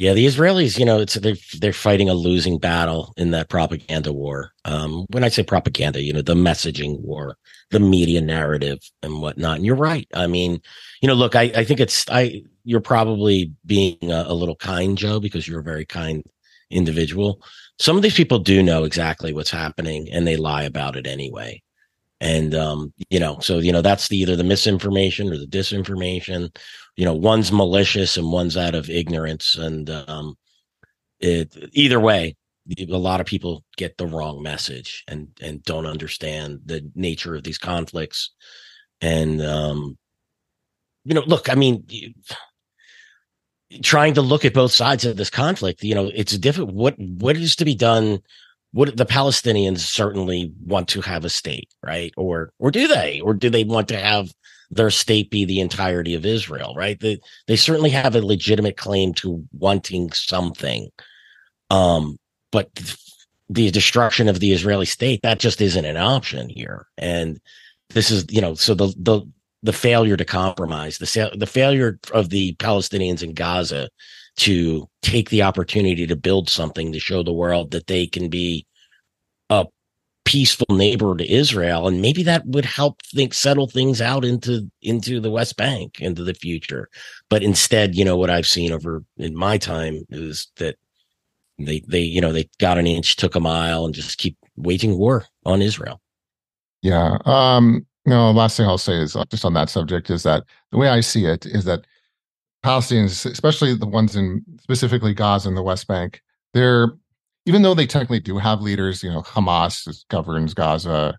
yeah, 0.00 0.14
the 0.14 0.24
Israelis, 0.24 0.78
you 0.78 0.86
know, 0.86 0.98
it's 1.00 1.12
they're 1.16 1.36
they're 1.60 1.74
fighting 1.74 2.08
a 2.08 2.14
losing 2.14 2.56
battle 2.56 3.12
in 3.18 3.32
that 3.32 3.50
propaganda 3.50 4.14
war. 4.14 4.50
Um, 4.64 5.04
when 5.10 5.24
I 5.24 5.28
say 5.28 5.42
propaganda, 5.42 6.02
you 6.02 6.14
know, 6.14 6.22
the 6.22 6.34
messaging 6.34 6.98
war, 7.02 7.36
the 7.70 7.80
media 7.80 8.22
narrative 8.22 8.78
and 9.02 9.20
whatnot. 9.20 9.56
And 9.56 9.66
you're 9.66 9.76
right. 9.76 10.08
I 10.14 10.26
mean, 10.26 10.62
you 11.02 11.06
know, 11.06 11.12
look, 11.12 11.36
I, 11.36 11.52
I 11.54 11.64
think 11.64 11.80
it's 11.80 12.06
I 12.10 12.42
you're 12.64 12.80
probably 12.80 13.52
being 13.66 13.98
a, 14.10 14.24
a 14.26 14.32
little 14.32 14.56
kind, 14.56 14.96
Joe, 14.96 15.20
because 15.20 15.46
you're 15.46 15.60
a 15.60 15.62
very 15.62 15.84
kind 15.84 16.24
individual. 16.70 17.42
Some 17.78 17.96
of 17.96 18.02
these 18.02 18.14
people 18.14 18.38
do 18.38 18.62
know 18.62 18.84
exactly 18.84 19.34
what's 19.34 19.50
happening 19.50 20.08
and 20.10 20.26
they 20.26 20.36
lie 20.38 20.62
about 20.62 20.96
it 20.96 21.06
anyway. 21.06 21.60
And 22.20 22.54
um, 22.54 22.92
you 23.08 23.18
know, 23.18 23.38
so 23.40 23.58
you 23.58 23.72
know, 23.72 23.82
that's 23.82 24.08
the 24.08 24.18
either 24.18 24.36
the 24.36 24.44
misinformation 24.44 25.32
or 25.32 25.38
the 25.38 25.46
disinformation. 25.46 26.54
You 26.96 27.04
know 27.04 27.14
one's 27.14 27.50
malicious 27.52 28.16
and 28.16 28.30
one's 28.30 28.56
out 28.56 28.74
of 28.74 28.90
ignorance. 28.90 29.56
And 29.56 29.88
um 29.90 30.36
it 31.20 31.54
either 31.72 32.00
way 32.00 32.36
a 32.78 32.96
lot 32.96 33.20
of 33.20 33.26
people 33.26 33.64
get 33.76 33.96
the 33.96 34.06
wrong 34.06 34.42
message 34.42 35.04
and 35.08 35.28
and 35.40 35.62
don't 35.64 35.86
understand 35.86 36.60
the 36.66 36.90
nature 36.94 37.34
of 37.34 37.42
these 37.44 37.58
conflicts. 37.58 38.30
And 39.00 39.40
um 39.40 39.96
you 41.04 41.14
know 41.14 41.22
look 41.26 41.48
i 41.48 41.54
mean 41.54 41.84
trying 43.82 44.14
to 44.14 44.22
look 44.22 44.44
at 44.44 44.54
both 44.54 44.72
sides 44.72 45.04
of 45.04 45.16
this 45.16 45.30
conflict 45.30 45.82
you 45.82 45.94
know 45.94 46.10
it's 46.14 46.36
different 46.38 46.72
what 46.72 46.94
what 46.98 47.36
is 47.36 47.56
to 47.56 47.64
be 47.64 47.74
done 47.74 48.20
what 48.72 48.96
the 48.96 49.06
palestinians 49.06 49.78
certainly 49.78 50.52
want 50.64 50.88
to 50.88 51.00
have 51.00 51.24
a 51.24 51.28
state 51.28 51.68
right 51.84 52.12
or 52.16 52.52
or 52.58 52.70
do 52.70 52.86
they 52.86 53.20
or 53.20 53.34
do 53.34 53.50
they 53.50 53.64
want 53.64 53.88
to 53.88 53.96
have 53.96 54.30
their 54.70 54.90
state 54.90 55.30
be 55.30 55.44
the 55.44 55.60
entirety 55.60 56.14
of 56.14 56.24
Israel, 56.24 56.74
right? 56.76 56.98
They 56.98 57.20
they 57.46 57.56
certainly 57.56 57.90
have 57.90 58.14
a 58.14 58.24
legitimate 58.24 58.76
claim 58.76 59.14
to 59.14 59.44
wanting 59.52 60.12
something. 60.12 60.90
Um, 61.70 62.18
but 62.52 62.68
the 63.48 63.70
destruction 63.70 64.28
of 64.28 64.40
the 64.40 64.52
Israeli 64.52 64.86
state, 64.86 65.20
that 65.22 65.40
just 65.40 65.60
isn't 65.60 65.84
an 65.84 65.96
option 65.96 66.48
here. 66.48 66.86
And 66.96 67.40
this 67.90 68.10
is, 68.10 68.26
you 68.30 68.40
know, 68.40 68.54
so 68.54 68.74
the 68.74 68.94
the 68.96 69.22
the 69.62 69.72
failure 69.72 70.16
to 70.16 70.24
compromise, 70.24 70.98
the 70.98 71.32
the 71.36 71.46
failure 71.46 71.98
of 72.14 72.30
the 72.30 72.54
Palestinians 72.56 73.22
in 73.22 73.34
Gaza 73.34 73.88
to 74.40 74.88
take 75.02 75.28
the 75.28 75.42
opportunity 75.42 76.06
to 76.06 76.16
build 76.16 76.48
something 76.48 76.92
to 76.92 76.98
show 76.98 77.22
the 77.22 77.32
world 77.32 77.72
that 77.72 77.88
they 77.88 78.06
can 78.06 78.30
be 78.30 78.66
a 79.50 79.66
peaceful 80.24 80.74
neighbor 80.74 81.14
to 81.14 81.30
Israel, 81.30 81.86
and 81.86 82.00
maybe 82.00 82.22
that 82.22 82.46
would 82.46 82.64
help 82.64 83.02
think 83.02 83.34
settle 83.34 83.66
things 83.66 84.00
out 84.00 84.24
into 84.24 84.70
into 84.80 85.20
the 85.20 85.30
West 85.30 85.58
Bank 85.58 86.00
into 86.00 86.24
the 86.24 86.32
future. 86.32 86.88
But 87.28 87.42
instead, 87.42 87.94
you 87.94 88.04
know 88.04 88.16
what 88.16 88.30
I've 88.30 88.46
seen 88.46 88.72
over 88.72 89.04
in 89.18 89.36
my 89.36 89.58
time 89.58 90.04
is 90.08 90.48
that 90.56 90.76
they 91.58 91.82
they 91.86 92.00
you 92.00 92.22
know 92.22 92.32
they 92.32 92.48
got 92.58 92.78
an 92.78 92.86
inch, 92.86 93.16
took 93.16 93.34
a 93.34 93.40
mile, 93.40 93.84
and 93.84 93.94
just 93.94 94.16
keep 94.16 94.38
waging 94.56 94.96
war 94.96 95.26
on 95.44 95.60
Israel. 95.60 96.00
Yeah. 96.80 97.18
Um. 97.26 97.86
You 98.06 98.12
know, 98.12 98.30
last 98.30 98.56
thing 98.56 98.66
I'll 98.66 98.78
say 98.78 98.94
is 98.94 99.14
uh, 99.14 99.26
just 99.30 99.44
on 99.44 99.52
that 99.52 99.68
subject 99.68 100.08
is 100.08 100.22
that 100.22 100.44
the 100.72 100.78
way 100.78 100.88
I 100.88 101.00
see 101.00 101.26
it 101.26 101.44
is 101.44 101.66
that 101.66 101.84
Palestinians, 102.64 103.30
especially 103.30 103.74
the 103.74 103.86
ones 103.86 104.16
in 104.16 104.44
specifically 104.60 105.14
Gaza 105.14 105.48
and 105.48 105.56
the 105.56 105.62
West 105.62 105.86
Bank, 105.86 106.20
they're 106.52 106.92
even 107.46 107.62
though 107.62 107.74
they 107.74 107.86
technically 107.86 108.20
do 108.20 108.38
have 108.38 108.60
leaders, 108.60 109.02
you 109.02 109.10
know, 109.10 109.22
Hamas 109.22 110.04
governs 110.08 110.52
Gaza, 110.52 111.18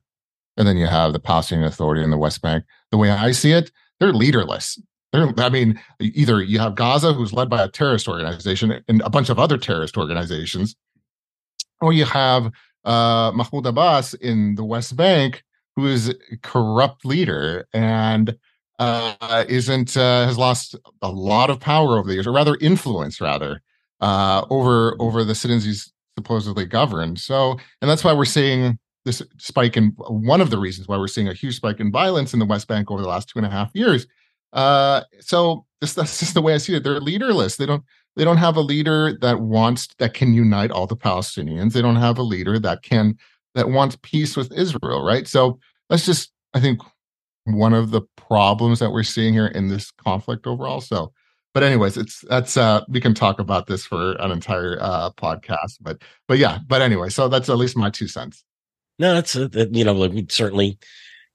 and 0.55 0.67
then 0.67 0.77
you 0.77 0.85
have 0.85 1.13
the 1.13 1.19
Palestinian 1.19 1.67
Authority 1.67 2.03
in 2.03 2.11
the 2.11 2.17
West 2.17 2.41
Bank. 2.41 2.63
The 2.91 2.97
way 2.97 3.09
I 3.09 3.31
see 3.31 3.51
it, 3.51 3.71
they're 3.99 4.13
leaderless. 4.13 4.79
They're, 5.11 5.33
I 5.37 5.49
mean, 5.49 5.79
either 5.99 6.41
you 6.41 6.59
have 6.59 6.75
Gaza, 6.75 7.13
who's 7.13 7.33
led 7.33 7.49
by 7.49 7.63
a 7.63 7.67
terrorist 7.67 8.07
organization, 8.07 8.81
and 8.87 9.01
a 9.01 9.09
bunch 9.09 9.29
of 9.29 9.39
other 9.39 9.57
terrorist 9.57 9.97
organizations, 9.97 10.75
or 11.81 11.91
you 11.91 12.05
have 12.05 12.51
uh, 12.85 13.31
Mahmoud 13.33 13.65
Abbas 13.65 14.13
in 14.15 14.55
the 14.55 14.63
West 14.63 14.95
Bank, 14.95 15.43
who 15.75 15.87
is 15.87 16.09
a 16.09 16.37
corrupt 16.43 17.05
leader 17.05 17.67
and 17.73 18.37
uh, 18.81 19.45
isn't 19.47 19.95
uh, 19.95 20.25
has 20.25 20.39
lost 20.39 20.75
a 21.03 21.11
lot 21.11 21.51
of 21.51 21.59
power 21.59 21.99
over 21.99 22.07
the 22.07 22.15
years, 22.15 22.25
or 22.25 22.31
rather 22.31 22.57
influence, 22.59 23.21
rather 23.21 23.61
uh, 23.99 24.43
over 24.49 24.95
over 24.99 25.23
the 25.23 25.35
citizens 25.35 25.65
he's 25.65 25.93
supposedly 26.17 26.65
governed. 26.65 27.19
So, 27.19 27.59
and 27.81 27.89
that's 27.89 28.03
why 28.03 28.13
we're 28.13 28.25
seeing 28.25 28.79
this 29.05 29.21
spike 29.37 29.77
in 29.77 29.93
one 29.97 30.41
of 30.41 30.49
the 30.49 30.57
reasons 30.57 30.87
why 30.87 30.97
we're 30.97 31.07
seeing 31.07 31.27
a 31.27 31.33
huge 31.33 31.57
spike 31.57 31.79
in 31.79 31.91
violence 31.91 32.33
in 32.33 32.39
the 32.39 32.45
West 32.45 32.67
Bank 32.67 32.89
over 32.89 33.01
the 33.01 33.07
last 33.07 33.29
two 33.29 33.37
and 33.37 33.45
a 33.45 33.51
half 33.51 33.69
years. 33.75 34.07
Uh, 34.51 35.01
so 35.19 35.63
this, 35.79 35.93
that's 35.95 36.19
just 36.19 36.33
the 36.33 36.41
way 36.41 36.55
I 36.55 36.57
see 36.57 36.75
it. 36.75 36.83
They're 36.83 36.99
leaderless. 36.99 37.57
They 37.57 37.67
don't 37.67 37.83
they 38.15 38.23
don't 38.23 38.37
have 38.37 38.57
a 38.57 38.61
leader 38.61 39.15
that 39.21 39.41
wants 39.41 39.89
that 39.99 40.15
can 40.15 40.33
unite 40.33 40.71
all 40.71 40.87
the 40.87 40.97
Palestinians. 40.97 41.73
They 41.73 41.83
don't 41.83 41.97
have 41.97 42.17
a 42.17 42.23
leader 42.23 42.57
that 42.57 42.81
can 42.81 43.15
that 43.53 43.69
wants 43.69 43.95
peace 44.01 44.35
with 44.35 44.51
Israel, 44.53 45.05
right? 45.05 45.27
So 45.27 45.59
let's 45.91 46.05
just 46.07 46.31
I 46.55 46.59
think 46.59 46.81
one 47.45 47.73
of 47.73 47.91
the 47.91 48.01
problems 48.15 48.79
that 48.79 48.91
we're 48.91 49.03
seeing 49.03 49.33
here 49.33 49.47
in 49.47 49.67
this 49.67 49.91
conflict 49.91 50.47
overall. 50.47 50.81
So 50.81 51.11
but 51.53 51.63
anyways 51.63 51.97
it's 51.97 52.21
that's 52.29 52.57
uh 52.57 52.83
we 52.87 53.01
can 53.01 53.13
talk 53.13 53.39
about 53.39 53.67
this 53.67 53.85
for 53.85 54.13
an 54.13 54.31
entire 54.31 54.77
uh 54.79 55.11
podcast 55.11 55.77
but 55.81 56.01
but 56.27 56.37
yeah 56.37 56.59
but 56.67 56.81
anyway 56.81 57.09
so 57.09 57.27
that's 57.27 57.49
at 57.49 57.57
least 57.57 57.75
my 57.77 57.89
two 57.89 58.07
cents. 58.07 58.43
No 58.99 59.13
that's 59.13 59.35
uh, 59.35 59.49
you 59.71 59.83
know 59.83 59.93
we 59.93 60.25
certainly 60.29 60.77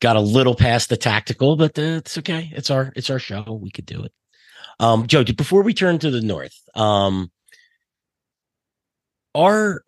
got 0.01 0.17
a 0.17 0.21
little 0.21 0.55
past 0.55 0.89
the 0.89 0.97
tactical 0.97 1.57
but 1.57 1.79
uh, 1.79 1.83
it's 1.83 2.19
okay. 2.19 2.51
It's 2.55 2.71
our 2.71 2.93
it's 2.97 3.11
our 3.11 3.19
show. 3.19 3.59
We 3.61 3.71
could 3.71 3.87
do 3.87 4.03
it. 4.03 4.13
Um 4.79 5.07
joe 5.07 5.25
before 5.25 5.63
we 5.63 5.75
turn 5.75 5.99
to 5.99 6.11
the 6.11 6.21
north 6.21 6.57
um 6.75 7.31
are 9.35 9.83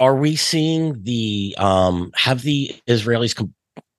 are 0.00 0.16
we 0.16 0.34
seeing 0.36 1.02
the 1.04 1.54
um 1.58 2.10
have 2.14 2.42
the 2.42 2.74
israelis 2.88 3.34
com- 3.34 3.54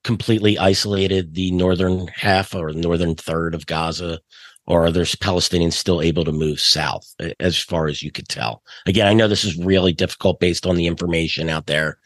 completely 0.06 0.56
isolated 0.56 1.34
the 1.34 1.50
northern 1.50 2.06
half 2.14 2.54
or 2.54 2.72
northern 2.72 3.16
third 3.16 3.54
of 3.54 3.66
Gaza? 3.66 4.20
Or 4.68 4.86
are 4.86 4.90
there 4.90 5.04
Palestinians 5.04 5.74
still 5.74 6.00
able 6.00 6.24
to 6.24 6.32
move 6.32 6.58
south 6.60 7.14
as 7.38 7.58
far 7.58 7.86
as 7.86 8.02
you 8.02 8.10
could 8.10 8.28
tell? 8.28 8.62
Again, 8.86 9.06
I 9.06 9.12
know 9.12 9.28
this 9.28 9.44
is 9.44 9.56
really 9.58 9.92
difficult 9.92 10.40
based 10.40 10.66
on 10.66 10.76
the 10.76 10.86
information 10.86 11.48
out 11.48 11.66
there. 11.66 11.98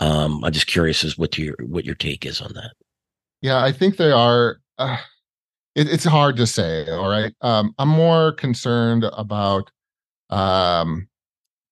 Um, 0.00 0.42
I'm 0.44 0.52
just 0.52 0.66
curious 0.66 1.04
as 1.04 1.18
what 1.18 1.36
your 1.38 1.54
what 1.60 1.84
your 1.84 1.94
take 1.94 2.24
is 2.24 2.40
on 2.40 2.52
that. 2.54 2.72
Yeah, 3.40 3.62
I 3.62 3.72
think 3.72 3.96
they 3.96 4.10
are. 4.10 4.58
Uh, 4.78 4.98
it, 5.74 5.88
it's 5.88 6.04
hard 6.04 6.36
to 6.38 6.46
say. 6.46 6.88
All 6.88 7.08
right, 7.08 7.32
um, 7.40 7.72
I'm 7.78 7.88
more 7.88 8.32
concerned 8.32 9.04
about 9.12 9.70
um, 10.30 11.08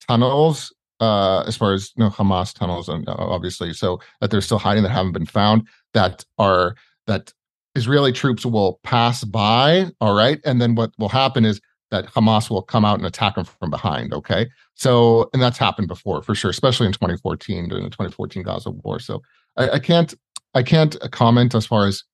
tunnels 0.06 0.72
uh, 1.00 1.44
as 1.46 1.56
far 1.56 1.72
as 1.72 1.92
you 1.96 2.04
know, 2.04 2.10
Hamas 2.10 2.54
tunnels, 2.54 2.88
and 2.88 3.08
uh, 3.08 3.14
obviously, 3.18 3.72
so 3.72 4.00
that 4.20 4.30
they're 4.30 4.40
still 4.40 4.58
hiding 4.58 4.82
that 4.82 4.90
haven't 4.90 5.12
been 5.12 5.26
found 5.26 5.68
that 5.94 6.24
are 6.38 6.76
that 7.06 7.32
Israeli 7.74 8.12
troops 8.12 8.46
will 8.46 8.80
pass 8.82 9.24
by. 9.24 9.90
All 10.00 10.14
right, 10.14 10.40
and 10.44 10.60
then 10.60 10.74
what 10.74 10.92
will 10.98 11.08
happen 11.08 11.44
is 11.44 11.60
that 11.90 12.06
Hamas 12.06 12.50
will 12.50 12.62
come 12.62 12.84
out 12.84 12.98
and 12.98 13.06
attack 13.06 13.34
them 13.34 13.44
from 13.44 13.70
behind. 13.70 14.14
Okay, 14.14 14.48
so 14.74 15.28
and 15.32 15.42
that's 15.42 15.58
happened 15.58 15.88
before 15.88 16.22
for 16.22 16.34
sure, 16.34 16.50
especially 16.50 16.86
in 16.86 16.92
2014 16.92 17.68
during 17.68 17.84
the 17.84 17.90
2014 17.90 18.42
Gaza 18.42 18.70
war. 18.70 18.98
So 18.98 19.22
I, 19.56 19.70
I 19.70 19.78
can't 19.78 20.14
I 20.54 20.62
can't 20.62 20.96
comment 21.12 21.54
as 21.54 21.66
far 21.66 21.86
as 21.86 22.04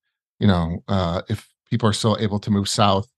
you 0.40 0.46
know 0.46 0.82
uh, 0.88 1.22
if 1.28 1.48
people 1.70 1.88
are 1.88 1.94
still 1.94 2.16
able 2.20 2.38
to 2.40 2.50
move 2.50 2.68
south 2.68 3.11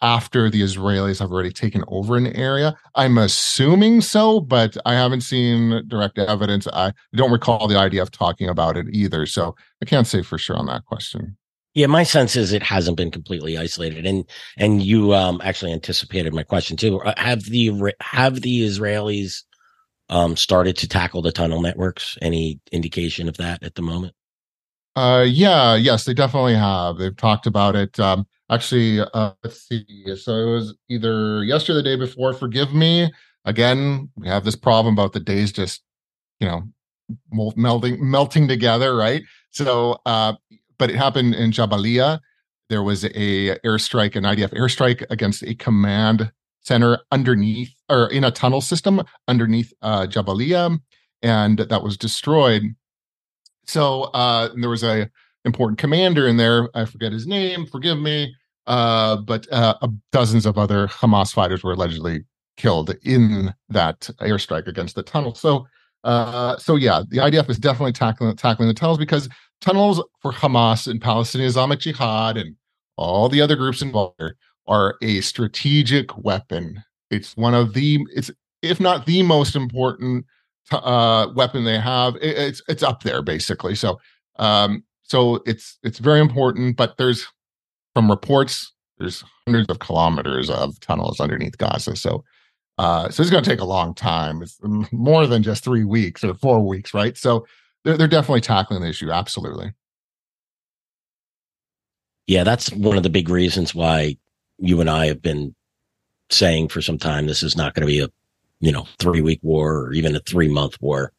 after 0.00 0.48
the 0.48 0.62
Israelis 0.62 1.18
have 1.18 1.32
already 1.32 1.52
taken 1.52 1.84
over 1.88 2.16
an 2.16 2.28
area. 2.28 2.76
I'm 2.94 3.18
assuming 3.18 4.00
so, 4.00 4.40
but 4.40 4.76
I 4.86 4.94
haven't 4.94 5.22
seen 5.22 5.82
direct 5.88 6.18
evidence. 6.18 6.68
I 6.72 6.92
don't 7.14 7.32
recall 7.32 7.66
the 7.66 7.74
IDF 7.74 8.10
talking 8.10 8.48
about 8.48 8.76
it 8.76 8.86
either. 8.92 9.26
So 9.26 9.56
I 9.82 9.86
can't 9.86 10.06
say 10.06 10.22
for 10.22 10.38
sure 10.38 10.56
on 10.56 10.66
that 10.66 10.84
question. 10.84 11.36
Yeah, 11.74 11.86
my 11.86 12.02
sense 12.02 12.34
is 12.34 12.52
it 12.52 12.62
hasn't 12.62 12.96
been 12.96 13.10
completely 13.10 13.56
isolated, 13.56 14.04
and 14.04 14.24
and 14.56 14.82
you 14.82 15.14
um, 15.14 15.40
actually 15.44 15.72
anticipated 15.72 16.34
my 16.34 16.42
question 16.42 16.76
too. 16.76 17.00
Uh, 17.00 17.14
have 17.16 17.44
the 17.44 17.94
have 18.00 18.40
the 18.40 18.66
Israelis 18.66 19.42
um, 20.08 20.36
started 20.36 20.76
to 20.78 20.88
tackle 20.88 21.22
the 21.22 21.30
tunnel 21.30 21.60
networks? 21.60 22.18
Any 22.20 22.58
indication 22.72 23.28
of 23.28 23.36
that 23.36 23.62
at 23.62 23.76
the 23.76 23.82
moment? 23.82 24.14
Uh, 24.96 25.24
yeah, 25.28 25.76
yes, 25.76 26.04
they 26.04 26.14
definitely 26.14 26.56
have. 26.56 26.98
They've 26.98 27.16
talked 27.16 27.46
about 27.46 27.76
it. 27.76 28.00
Um, 28.00 28.26
actually, 28.50 29.00
uh, 29.00 29.32
let's 29.42 29.66
see. 29.68 29.84
So 30.16 30.34
it 30.34 30.52
was 30.52 30.74
either 30.88 31.44
yesterday, 31.44 31.76
the 31.76 31.82
day 31.82 31.96
before. 31.96 32.32
Forgive 32.32 32.74
me. 32.74 33.10
Again, 33.44 34.10
we 34.16 34.28
have 34.28 34.44
this 34.44 34.56
problem 34.56 34.94
about 34.94 35.12
the 35.12 35.20
days 35.20 35.52
just, 35.52 35.82
you 36.40 36.46
know, 36.46 36.62
melting 37.56 37.98
melting 38.10 38.48
together, 38.48 38.94
right? 38.94 39.22
So, 39.50 40.00
uh, 40.04 40.34
but 40.78 40.90
it 40.90 40.96
happened 40.96 41.34
in 41.34 41.50
Jabalia. 41.50 42.20
There 42.68 42.82
was 42.82 43.04
a 43.04 43.58
airstrike, 43.64 44.14
an 44.16 44.24
IDF 44.24 44.52
airstrike 44.52 45.04
against 45.08 45.42
a 45.42 45.54
command 45.54 46.30
center 46.60 46.98
underneath 47.10 47.74
or 47.88 48.10
in 48.10 48.24
a 48.24 48.30
tunnel 48.30 48.60
system 48.60 49.02
underneath 49.26 49.72
uh, 49.80 50.06
Jabalia, 50.06 50.78
and 51.22 51.58
that 51.58 51.82
was 51.82 51.96
destroyed. 51.96 52.74
So 53.66 54.04
uh, 54.14 54.50
there 54.54 54.70
was 54.70 54.84
a 54.84 55.10
important 55.44 55.78
commander 55.78 56.26
in 56.26 56.36
there. 56.36 56.68
I 56.74 56.84
forget 56.84 57.12
his 57.12 57.26
name. 57.26 57.66
Forgive 57.66 57.98
me. 57.98 58.34
Uh, 58.66 59.16
but 59.16 59.50
uh, 59.50 59.74
dozens 60.12 60.44
of 60.44 60.58
other 60.58 60.88
Hamas 60.88 61.32
fighters 61.32 61.64
were 61.64 61.72
allegedly 61.72 62.24
killed 62.58 62.94
in 63.02 63.54
that 63.70 64.00
airstrike 64.20 64.66
against 64.66 64.94
the 64.94 65.02
tunnel. 65.02 65.34
So, 65.34 65.66
uh, 66.04 66.58
so 66.58 66.76
yeah, 66.76 67.02
the 67.08 67.18
IDF 67.18 67.48
is 67.48 67.58
definitely 67.58 67.92
tackling 67.92 68.36
tackling 68.36 68.68
the 68.68 68.74
tunnels 68.74 68.98
because 68.98 69.28
tunnels 69.62 70.04
for 70.20 70.32
Hamas 70.32 70.86
and 70.86 71.00
Palestinian 71.00 71.48
Islamic 71.48 71.80
Jihad 71.80 72.36
and 72.36 72.56
all 72.96 73.28
the 73.28 73.40
other 73.40 73.56
groups 73.56 73.80
involved 73.80 74.20
are 74.66 74.96
a 75.00 75.22
strategic 75.22 76.16
weapon. 76.18 76.82
It's 77.10 77.36
one 77.36 77.54
of 77.54 77.72
the 77.72 78.04
it's 78.14 78.30
if 78.60 78.80
not 78.80 79.06
the 79.06 79.22
most 79.22 79.56
important 79.56 80.26
uh, 80.72 81.28
weapon 81.34 81.64
they 81.64 81.78
have. 81.78 82.16
It, 82.16 82.36
it's 82.36 82.62
it's 82.68 82.82
up 82.82 83.02
there 83.02 83.22
basically. 83.22 83.74
So 83.74 83.98
um, 84.38 84.84
so 85.08 85.42
it's 85.46 85.78
it's 85.82 85.98
very 85.98 86.20
important. 86.20 86.76
But 86.76 86.96
there's 86.96 87.26
from 87.94 88.10
reports 88.10 88.72
there's 88.98 89.24
hundreds 89.46 89.68
of 89.68 89.78
kilometers 89.78 90.50
of 90.50 90.78
tunnels 90.80 91.20
underneath 91.20 91.58
Gaza. 91.58 91.96
So 91.96 92.24
uh, 92.78 93.08
so 93.10 93.22
it's 93.22 93.30
going 93.30 93.42
to 93.42 93.50
take 93.50 93.60
a 93.60 93.64
long 93.64 93.94
time. 93.94 94.42
It's 94.42 94.58
more 94.92 95.26
than 95.26 95.42
just 95.42 95.64
three 95.64 95.84
weeks 95.84 96.22
or 96.22 96.34
four 96.34 96.64
weeks, 96.64 96.94
right? 96.94 97.16
So 97.16 97.46
they're 97.84 97.96
they're 97.96 98.06
definitely 98.06 98.40
tackling 98.40 98.82
the 98.82 98.88
issue. 98.88 99.10
Absolutely. 99.10 99.72
Yeah, 102.26 102.44
that's 102.44 102.70
one 102.72 102.96
of 102.96 103.02
the 103.02 103.10
big 103.10 103.30
reasons 103.30 103.74
why 103.74 104.16
you 104.58 104.80
and 104.80 104.90
I 104.90 105.06
have 105.06 105.22
been 105.22 105.54
saying 106.30 106.68
for 106.68 106.82
some 106.82 106.98
time 106.98 107.26
this 107.26 107.42
is 107.42 107.56
not 107.56 107.74
going 107.74 107.86
to 107.86 107.86
be 107.86 108.00
a 108.00 108.08
you 108.60 108.70
know 108.70 108.86
three 108.98 109.22
week 109.22 109.40
war 109.42 109.78
or 109.78 109.92
even 109.92 110.14
a 110.14 110.20
three 110.20 110.48
month 110.48 110.80
war. 110.80 111.12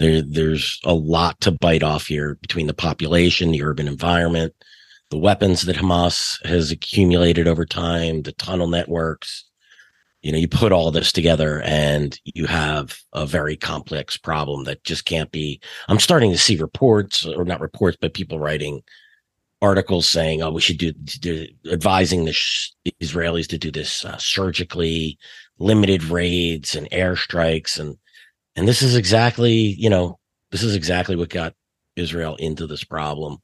There, 0.00 0.22
there's 0.22 0.80
a 0.84 0.94
lot 0.94 1.40
to 1.42 1.52
bite 1.52 1.82
off 1.82 2.06
here 2.06 2.36
between 2.36 2.66
the 2.66 2.74
population, 2.74 3.52
the 3.52 3.62
urban 3.62 3.86
environment, 3.86 4.54
the 5.10 5.18
weapons 5.18 5.62
that 5.62 5.76
Hamas 5.76 6.44
has 6.46 6.70
accumulated 6.70 7.46
over 7.46 7.66
time, 7.66 8.22
the 8.22 8.32
tunnel 8.32 8.66
networks. 8.66 9.44
You 10.22 10.32
know, 10.32 10.38
you 10.38 10.48
put 10.48 10.72
all 10.72 10.90
this 10.90 11.12
together 11.12 11.60
and 11.62 12.18
you 12.24 12.46
have 12.46 12.98
a 13.12 13.26
very 13.26 13.56
complex 13.56 14.16
problem 14.16 14.64
that 14.64 14.84
just 14.84 15.04
can't 15.04 15.30
be. 15.30 15.60
I'm 15.88 16.00
starting 16.00 16.30
to 16.32 16.38
see 16.38 16.56
reports, 16.56 17.26
or 17.26 17.44
not 17.44 17.60
reports, 17.60 17.98
but 18.00 18.14
people 18.14 18.38
writing 18.38 18.82
articles 19.62 20.08
saying, 20.08 20.42
"Oh, 20.42 20.50
we 20.50 20.62
should 20.62 20.78
do, 20.78 20.92
do 20.92 21.46
advising 21.70 22.24
the 22.24 22.32
sh- 22.32 22.70
Israelis 23.02 23.48
to 23.48 23.58
do 23.58 23.70
this 23.70 24.04
uh, 24.04 24.16
surgically, 24.18 25.18
limited 25.58 26.04
raids 26.04 26.74
and 26.74 26.90
airstrikes 26.90 27.78
and 27.78 27.96
and 28.56 28.66
this 28.68 28.82
is 28.82 28.96
exactly 28.96 29.52
you 29.52 29.90
know 29.90 30.18
this 30.50 30.62
is 30.62 30.74
exactly 30.74 31.16
what 31.16 31.28
got 31.28 31.54
Israel 31.96 32.36
into 32.36 32.66
this 32.66 32.84
problem. 32.84 33.38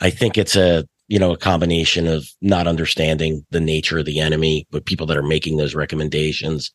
I 0.00 0.10
think 0.10 0.38
it's 0.38 0.56
a 0.56 0.86
you 1.08 1.18
know 1.18 1.32
a 1.32 1.38
combination 1.38 2.06
of 2.06 2.26
not 2.40 2.66
understanding 2.66 3.44
the 3.50 3.60
nature 3.60 3.98
of 3.98 4.06
the 4.06 4.20
enemy, 4.20 4.66
but 4.70 4.86
people 4.86 5.06
that 5.06 5.16
are 5.16 5.22
making 5.22 5.56
those 5.56 5.74
recommendations, 5.74 6.72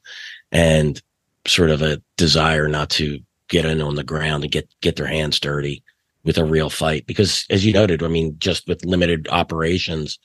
and 0.51 1.01
sort 1.47 1.69
of 1.69 1.81
a 1.81 2.01
desire 2.17 2.67
not 2.67 2.89
to 2.91 3.19
get 3.49 3.65
in 3.65 3.81
on 3.81 3.95
the 3.95 4.03
ground 4.03 4.43
and 4.43 4.51
get 4.51 4.69
get 4.81 4.95
their 4.95 5.07
hands 5.07 5.39
dirty 5.39 5.83
with 6.23 6.37
a 6.37 6.45
real 6.45 6.69
fight. 6.69 7.05
Because 7.07 7.45
as 7.49 7.65
you 7.65 7.73
noted, 7.73 8.03
I 8.03 8.07
mean, 8.07 8.35
just 8.39 8.67
with 8.67 8.85
limited 8.85 9.27
operations, 9.31 10.19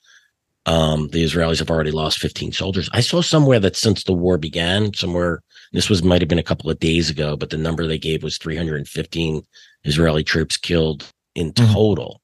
um, 0.67 1.09
the 1.09 1.25
Israelis 1.25 1.61
have 1.61 1.71
already 1.71 1.93
lost 1.93 2.19
15 2.19 2.53
soldiers. 2.53 2.91
I 2.93 3.01
saw 3.01 3.23
somewhere 3.23 3.61
that 3.61 3.77
since 3.77 4.05
the 4.05 4.13
war 4.13 4.39
began, 4.39 4.93
somewhere 4.95 5.43
this 5.75 5.91
was 5.91 6.03
might 6.03 6.23
have 6.23 6.29
been 6.29 6.39
a 6.39 6.43
couple 6.43 6.71
of 6.71 6.79
days 6.79 7.11
ago, 7.11 7.37
but 7.37 7.51
the 7.51 7.59
number 7.59 7.87
they 7.87 7.99
gave 7.99 8.23
was 8.23 8.39
315 8.39 9.43
Israeli 9.83 10.25
troops 10.25 10.57
killed 10.57 11.13
in 11.35 11.53
mm-hmm. 11.53 11.73
total. 11.73 12.23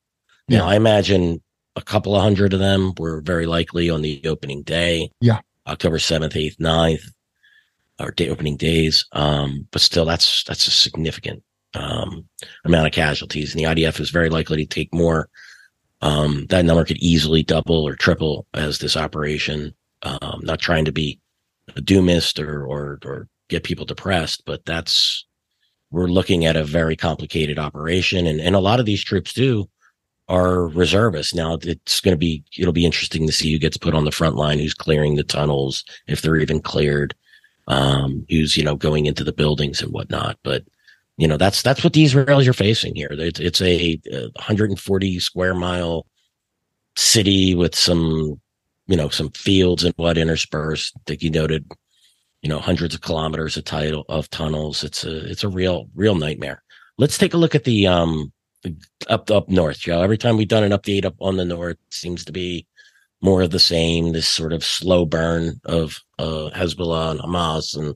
Mm-hmm. 0.50 0.54
Now, 0.54 0.68
I 0.68 0.76
imagine 0.76 1.42
a 1.76 1.82
couple 1.82 2.14
of 2.14 2.22
hundred 2.22 2.54
of 2.54 2.60
them 2.60 2.92
were 2.96 3.20
very 3.20 3.46
likely 3.46 3.90
on 3.90 4.02
the 4.02 4.22
opening 4.24 4.62
day. 4.62 5.10
Yeah. 5.20 5.40
October 5.66 5.98
7th, 5.98 6.32
8th, 6.32 6.58
9th, 6.58 7.10
or 7.98 8.12
day 8.12 8.28
opening 8.30 8.56
days. 8.56 9.04
Um, 9.12 9.66
but 9.72 9.82
still, 9.82 10.04
that's 10.04 10.44
that's 10.44 10.66
a 10.66 10.70
significant 10.70 11.42
um, 11.74 12.28
amount 12.64 12.86
of 12.86 12.92
casualties. 12.92 13.52
And 13.52 13.60
the 13.60 13.68
IDF 13.68 14.00
is 14.00 14.10
very 14.10 14.30
likely 14.30 14.56
to 14.58 14.66
take 14.66 14.94
more 14.94 15.28
um, 16.02 16.46
that 16.50 16.64
number 16.64 16.84
could 16.84 16.98
easily 16.98 17.42
double 17.42 17.86
or 17.86 17.96
triple 17.96 18.46
as 18.54 18.78
this 18.78 18.96
operation. 18.96 19.74
Um, 20.02 20.40
not 20.42 20.60
trying 20.60 20.86
to 20.86 20.92
be 20.92 21.20
a 21.76 21.80
doomist 21.80 22.42
or, 22.42 22.64
or, 22.64 22.98
or 23.04 23.28
get 23.50 23.64
people 23.64 23.84
depressed, 23.84 24.44
but 24.46 24.64
that's, 24.64 25.26
we're 25.90 26.06
looking 26.06 26.46
at 26.46 26.56
a 26.56 26.64
very 26.64 26.96
complicated 26.96 27.58
operation. 27.58 28.26
And, 28.26 28.40
and 28.40 28.54
a 28.54 28.60
lot 28.60 28.80
of 28.80 28.86
these 28.86 29.02
troops 29.02 29.32
do 29.32 29.68
are 30.28 30.68
reservists. 30.68 31.34
Now 31.34 31.58
it's 31.60 32.00
going 32.00 32.14
to 32.14 32.18
be, 32.18 32.44
it'll 32.56 32.72
be 32.72 32.86
interesting 32.86 33.26
to 33.26 33.32
see 33.32 33.52
who 33.52 33.58
gets 33.58 33.76
put 33.76 33.94
on 33.94 34.04
the 34.04 34.12
front 34.12 34.36
line, 34.36 34.58
who's 34.58 34.74
clearing 34.74 35.16
the 35.16 35.24
tunnels, 35.24 35.84
if 36.06 36.22
they're 36.22 36.36
even 36.36 36.60
cleared, 36.60 37.14
um, 37.66 38.24
who's, 38.30 38.56
you 38.56 38.62
know, 38.62 38.76
going 38.76 39.06
into 39.06 39.24
the 39.24 39.32
buildings 39.32 39.82
and 39.82 39.92
whatnot. 39.92 40.38
But, 40.42 40.64
you 41.20 41.28
know 41.28 41.36
that's 41.36 41.60
that's 41.60 41.84
what 41.84 41.92
the 41.92 42.02
Israelis 42.02 42.48
are 42.48 42.54
facing 42.54 42.94
here. 42.94 43.10
It's, 43.10 43.38
it's 43.38 43.60
a, 43.60 44.00
a 44.10 44.22
140 44.36 45.20
square 45.20 45.52
mile 45.52 46.06
city 46.96 47.54
with 47.54 47.74
some 47.74 48.40
you 48.86 48.96
know 48.96 49.10
some 49.10 49.30
fields 49.30 49.84
and 49.84 49.94
what 49.96 50.16
interspersed. 50.16 50.94
that 51.06 51.22
you 51.22 51.30
noted, 51.30 51.70
you 52.42 52.48
know, 52.48 52.58
hundreds 52.58 52.94
of 52.94 53.00
kilometers 53.00 53.56
of 53.56 53.64
title 53.64 54.04
of 54.08 54.30
tunnels. 54.30 54.82
It's 54.84 55.04
a 55.04 55.30
it's 55.30 55.44
a 55.44 55.48
real 55.48 55.88
real 55.94 56.14
nightmare. 56.14 56.62
Let's 56.98 57.18
take 57.18 57.34
a 57.34 57.38
look 57.38 57.54
at 57.54 57.64
the 57.64 57.86
um 57.86 58.32
up 59.08 59.30
up 59.30 59.48
north, 59.48 59.78
Joe. 59.80 60.02
Every 60.02 60.18
time 60.18 60.36
we've 60.36 60.48
done 60.48 60.64
an 60.64 60.72
update 60.72 61.04
up 61.04 61.14
on 61.20 61.36
the 61.36 61.44
north, 61.44 61.78
seems 61.90 62.24
to 62.24 62.32
be 62.32 62.66
more 63.22 63.42
of 63.42 63.50
the 63.50 63.58
same. 63.58 64.12
This 64.12 64.28
sort 64.28 64.52
of 64.52 64.64
slow 64.64 65.04
burn 65.04 65.60
of 65.64 65.98
uh, 66.18 66.50
Hezbollah 66.54 67.12
and 67.12 67.20
Hamas 67.20 67.76
and 67.76 67.94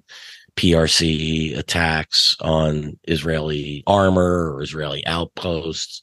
PRC 0.57 1.57
attacks 1.57 2.37
on 2.41 2.99
Israeli 3.05 3.83
armor 3.87 4.55
or 4.55 4.63
Israeli 4.63 5.07
outposts. 5.07 6.03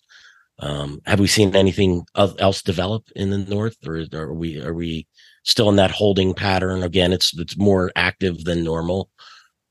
Um, 0.59 1.01
have 1.05 1.19
we 1.19 1.27
seen 1.27 1.55
anything 1.55 2.03
else 2.15 2.61
develop 2.61 3.05
in 3.15 3.31
the 3.31 3.39
north, 3.39 3.77
or 3.87 4.05
are 4.13 4.33
we 4.33 4.61
are 4.61 4.73
we 4.73 5.07
still 5.43 5.69
in 5.69 5.75
that 5.77 5.91
holding 5.91 6.33
pattern? 6.33 6.83
Again, 6.83 7.13
it's 7.13 7.37
it's 7.37 7.57
more 7.57 7.91
active 7.95 8.43
than 8.43 8.63
normal, 8.63 9.09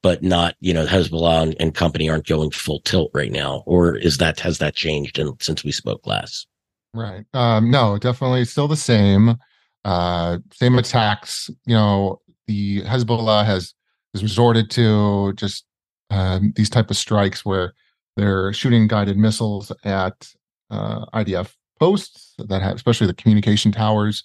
but 0.03 0.23
not 0.23 0.55
you 0.61 0.75
know 0.75 0.87
Hezbollah 0.87 1.43
and, 1.43 1.57
and 1.61 1.75
company 1.75 2.09
aren't 2.09 2.27
going 2.27 2.51
full 2.51 2.81
tilt 2.81 3.11
right 3.15 3.33
now, 3.33 3.63
or 3.67 3.97
is 3.97 4.19
that 4.19 4.41
has 4.41 4.59
that 4.59 4.75
changed 4.75 5.19
in, 5.19 5.35
since 5.41 5.65
we 5.65 5.73
spoke 5.73 6.07
last? 6.07 6.47
Right. 6.93 7.25
Um, 7.35 7.71
no, 7.71 7.99
definitely 7.99 8.45
still 8.45 8.69
the 8.69 8.77
same. 8.77 9.37
Uh, 9.85 10.39
same 10.53 10.79
attacks. 10.79 11.49
You 11.67 11.75
know, 11.75 12.21
the 12.47 12.83
Hezbollah 12.83 13.45
has 13.45 13.75
has 14.13 14.23
resorted 14.23 14.71
to 14.73 15.33
just 15.35 15.65
um, 16.11 16.53
these 16.57 16.71
type 16.71 16.91
of 16.91 16.97
strikes 16.97 17.45
where 17.45 17.73
they're 18.17 18.53
shooting 18.53 18.89
guided 18.89 19.17
missiles 19.17 19.73
at 19.85 20.29
uh, 20.71 21.07
IDF 21.15 21.55
posts 21.79 22.35
that 22.39 22.61
have, 22.61 22.77
especially 22.77 23.07
the 23.07 23.15
communication 23.15 23.73
towers. 23.73 24.25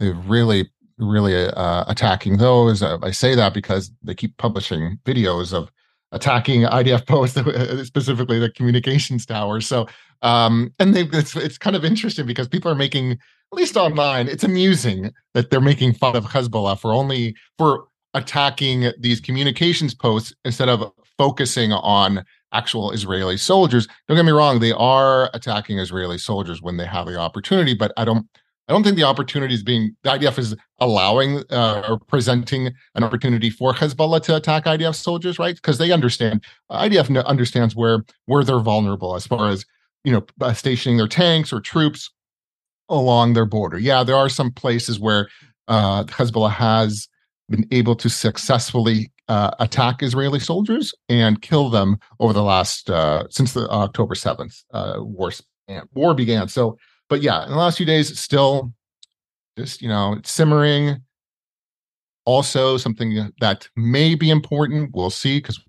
Really, 0.00 0.70
really 0.98 1.34
uh, 1.46 1.84
attacking 1.88 2.38
those. 2.38 2.82
I 2.82 3.10
say 3.10 3.34
that 3.34 3.54
because 3.54 3.90
they 4.02 4.14
keep 4.14 4.36
publishing 4.38 4.98
videos 5.04 5.52
of 5.52 5.70
attacking 6.12 6.62
IDF 6.62 7.06
posts, 7.06 7.86
specifically 7.86 8.38
the 8.38 8.50
communications 8.50 9.26
towers. 9.26 9.66
So, 9.66 9.86
um, 10.22 10.72
and 10.78 10.94
they, 10.94 11.02
it's 11.12 11.36
it's 11.36 11.58
kind 11.58 11.76
of 11.76 11.84
interesting 11.84 12.26
because 12.26 12.48
people 12.48 12.70
are 12.70 12.76
making, 12.76 13.12
at 13.12 13.18
least 13.52 13.76
online, 13.76 14.28
it's 14.28 14.44
amusing 14.44 15.12
that 15.34 15.50
they're 15.50 15.60
making 15.60 15.94
fun 15.94 16.16
of 16.16 16.24
Hezbollah 16.24 16.78
for 16.78 16.92
only 16.92 17.36
for 17.58 17.86
attacking 18.14 18.92
these 18.98 19.20
communications 19.20 19.94
posts 19.94 20.34
instead 20.44 20.68
of 20.68 20.90
focusing 21.16 21.72
on 21.72 22.24
actual 22.52 22.90
Israeli 22.90 23.36
soldiers. 23.36 23.86
Don't 24.08 24.16
get 24.16 24.24
me 24.24 24.32
wrong; 24.32 24.58
they 24.58 24.72
are 24.72 25.30
attacking 25.32 25.78
Israeli 25.78 26.18
soldiers 26.18 26.60
when 26.60 26.76
they 26.76 26.86
have 26.86 27.06
the 27.06 27.16
opportunity, 27.16 27.74
but 27.74 27.92
I 27.96 28.04
don't. 28.04 28.26
I 28.70 28.72
don't 28.72 28.84
think 28.84 28.94
the 28.94 29.02
opportunity 29.02 29.52
is 29.52 29.64
being 29.64 29.96
the 30.04 30.10
IDF 30.10 30.38
is 30.38 30.54
allowing 30.78 31.42
uh, 31.50 31.82
or 31.88 31.98
presenting 31.98 32.70
an 32.94 33.02
opportunity 33.02 33.50
for 33.50 33.74
Hezbollah 33.74 34.22
to 34.22 34.36
attack 34.36 34.64
IDF 34.64 34.94
soldiers, 34.94 35.40
right? 35.40 35.56
Because 35.56 35.78
they 35.78 35.90
understand 35.90 36.44
IDF 36.70 37.24
understands 37.26 37.74
where 37.74 38.04
where 38.26 38.44
they're 38.44 38.60
vulnerable 38.60 39.16
as 39.16 39.26
far 39.26 39.48
as 39.48 39.66
you 40.04 40.12
know 40.12 40.24
uh, 40.40 40.52
stationing 40.52 40.98
their 40.98 41.08
tanks 41.08 41.52
or 41.52 41.60
troops 41.60 42.12
along 42.88 43.32
their 43.32 43.44
border. 43.44 43.76
Yeah, 43.76 44.04
there 44.04 44.14
are 44.14 44.28
some 44.28 44.52
places 44.52 45.00
where 45.00 45.28
uh, 45.66 46.04
Hezbollah 46.04 46.52
has 46.52 47.08
been 47.48 47.66
able 47.72 47.96
to 47.96 48.08
successfully 48.08 49.10
uh, 49.26 49.50
attack 49.58 50.00
Israeli 50.00 50.38
soldiers 50.38 50.94
and 51.08 51.42
kill 51.42 51.70
them 51.70 51.98
over 52.20 52.32
the 52.32 52.44
last 52.44 52.88
uh, 52.88 53.24
since 53.30 53.52
the 53.52 53.68
October 53.68 54.14
seventh 54.14 54.62
uh, 54.72 54.98
war 54.98 55.32
war 55.92 56.14
began. 56.14 56.46
So, 56.46 56.78
but 57.10 57.20
yeah, 57.20 57.42
in 57.44 57.50
the 57.50 57.56
last 57.56 57.76
few 57.76 57.84
days, 57.84 58.18
still 58.18 58.72
just 59.58 59.82
you 59.82 59.88
know 59.88 60.18
simmering. 60.24 61.02
Also, 62.24 62.76
something 62.76 63.32
that 63.40 63.68
may 63.76 64.14
be 64.14 64.30
important, 64.30 64.90
we'll 64.94 65.10
see, 65.10 65.38
because 65.38 65.60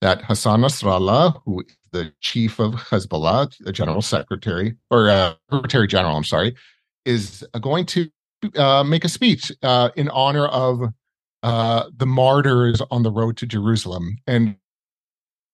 that 0.00 0.22
Hassan 0.24 0.62
Nasrallah, 0.62 1.40
who 1.44 1.60
is 1.60 1.76
the 1.92 2.12
chief 2.20 2.58
of 2.58 2.74
Hezbollah, 2.74 3.54
the 3.60 3.72
general 3.72 4.02
secretary 4.02 4.74
or 4.90 5.10
uh, 5.10 5.34
secretary 5.50 5.86
general, 5.86 6.16
I'm 6.16 6.24
sorry, 6.24 6.56
is 7.04 7.44
going 7.60 7.86
to 7.86 8.10
uh, 8.56 8.82
make 8.84 9.04
a 9.04 9.08
speech 9.08 9.52
uh, 9.62 9.90
in 9.96 10.08
honor 10.10 10.46
of 10.46 10.80
uh, 11.42 11.84
the 11.96 12.06
martyrs 12.06 12.82
on 12.90 13.02
the 13.02 13.10
road 13.10 13.36
to 13.38 13.46
Jerusalem 13.46 14.16
and 14.26 14.56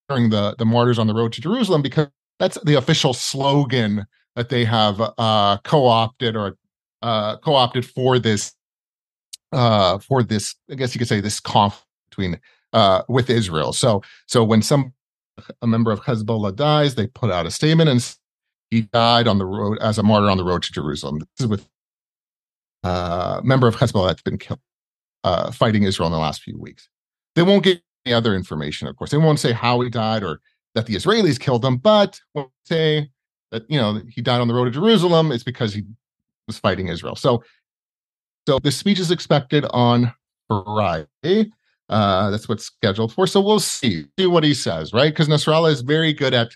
during 0.09 0.31
the 0.31 0.55
the 0.57 0.65
martyrs 0.65 0.99
on 0.99 1.07
the 1.07 1.15
road 1.15 1.33
to 1.35 1.41
Jerusalem 1.41 1.83
because 1.83 2.09
that's 2.39 2.59
the 2.65 2.75
official 2.75 3.13
slogan 3.13 4.07
that 4.37 4.51
they 4.51 4.65
have 4.65 5.01
uh, 5.19 5.59
co-opted 5.65 6.37
or 6.37 6.57
uh, 7.03 7.37
co-opted 7.39 7.85
for 7.85 8.19
this 8.19 8.53
uh, 9.53 9.99
for 9.99 10.23
this 10.23 10.55
I 10.71 10.75
guess 10.75 10.95
you 10.95 10.99
could 10.99 11.09
say 11.09 11.21
this 11.21 11.41
conflict 11.41 11.87
between 12.11 12.41
uh, 12.73 13.03
with 13.09 13.29
Israel. 13.31 13.73
So 13.73 14.03
so 14.27 14.45
when 14.45 14.63
some 14.63 14.93
a 15.61 15.67
member 15.67 15.91
of 15.91 16.01
Hezbollah 16.01 16.55
dies, 16.55 16.95
they 16.95 17.07
put 17.09 17.31
out 17.31 17.47
a 17.47 17.51
statement 17.51 17.91
and 17.91 18.17
he 18.71 18.83
died 18.83 19.29
on 19.29 19.39
the 19.39 19.45
road 19.45 19.79
as 19.81 19.99
a 19.99 20.03
martyr 20.03 20.31
on 20.31 20.39
the 20.39 20.45
road 20.45 20.63
to 20.63 20.73
Jerusalem. 20.73 21.19
This 21.19 21.29
is 21.41 21.47
with 21.47 21.69
uh, 22.85 23.41
member 23.45 23.67
of 23.67 23.77
Hezbollah 23.77 24.09
that's 24.09 24.23
been 24.23 24.39
killed 24.39 24.61
uh, 25.25 25.51
fighting 25.51 25.83
Israel 25.83 26.07
in 26.07 26.13
the 26.13 26.19
last 26.19 26.43
few 26.43 26.59
weeks. 26.59 26.89
They 27.35 27.43
won't 27.43 27.65
get 27.65 27.83
any 28.05 28.15
other 28.15 28.35
information, 28.35 28.89
of 28.89 28.97
course. 28.97 29.11
They 29.11 29.19
won't 29.19 29.41
say 29.41 29.53
how 29.53 29.81
he 29.81 29.91
died 29.91 30.23
or 30.23 30.41
that 30.75 30.87
the 30.87 30.95
Israelis 30.95 31.39
killed 31.41 31.65
him, 31.65 31.77
but 31.79 32.21
will 32.35 32.53
say 32.65 33.11
that 33.57 33.71
you 33.71 33.79
know 33.79 34.03
he 34.11 34.21
died 34.21 34.41
on 34.41 34.49
the 34.49 34.55
road 34.55 34.67
to 34.67 34.71
Jerusalem. 34.71 35.33
It's 35.33 35.45
because 35.45 35.73
he 35.73 35.83
was 36.47 36.59
fighting 36.59 36.89
Israel. 36.89 37.17
So, 37.17 37.43
so 38.47 38.59
the 38.59 38.71
speech 38.71 38.99
is 38.99 39.11
expected 39.11 39.65
on 39.71 40.13
Friday. 40.49 41.51
Uh, 41.89 42.31
that's 42.31 42.49
what's 42.49 42.65
scheduled 42.65 43.13
for. 43.13 43.27
So 43.27 43.41
we'll 43.41 43.61
see, 43.61 44.05
see 44.19 44.27
what 44.27 44.45
he 44.45 44.55
says, 44.55 44.93
right? 44.93 45.13
Because 45.13 45.29
Nasrallah 45.29 45.71
is 45.71 45.83
very 45.83 46.13
good 46.13 46.35
at, 46.35 46.51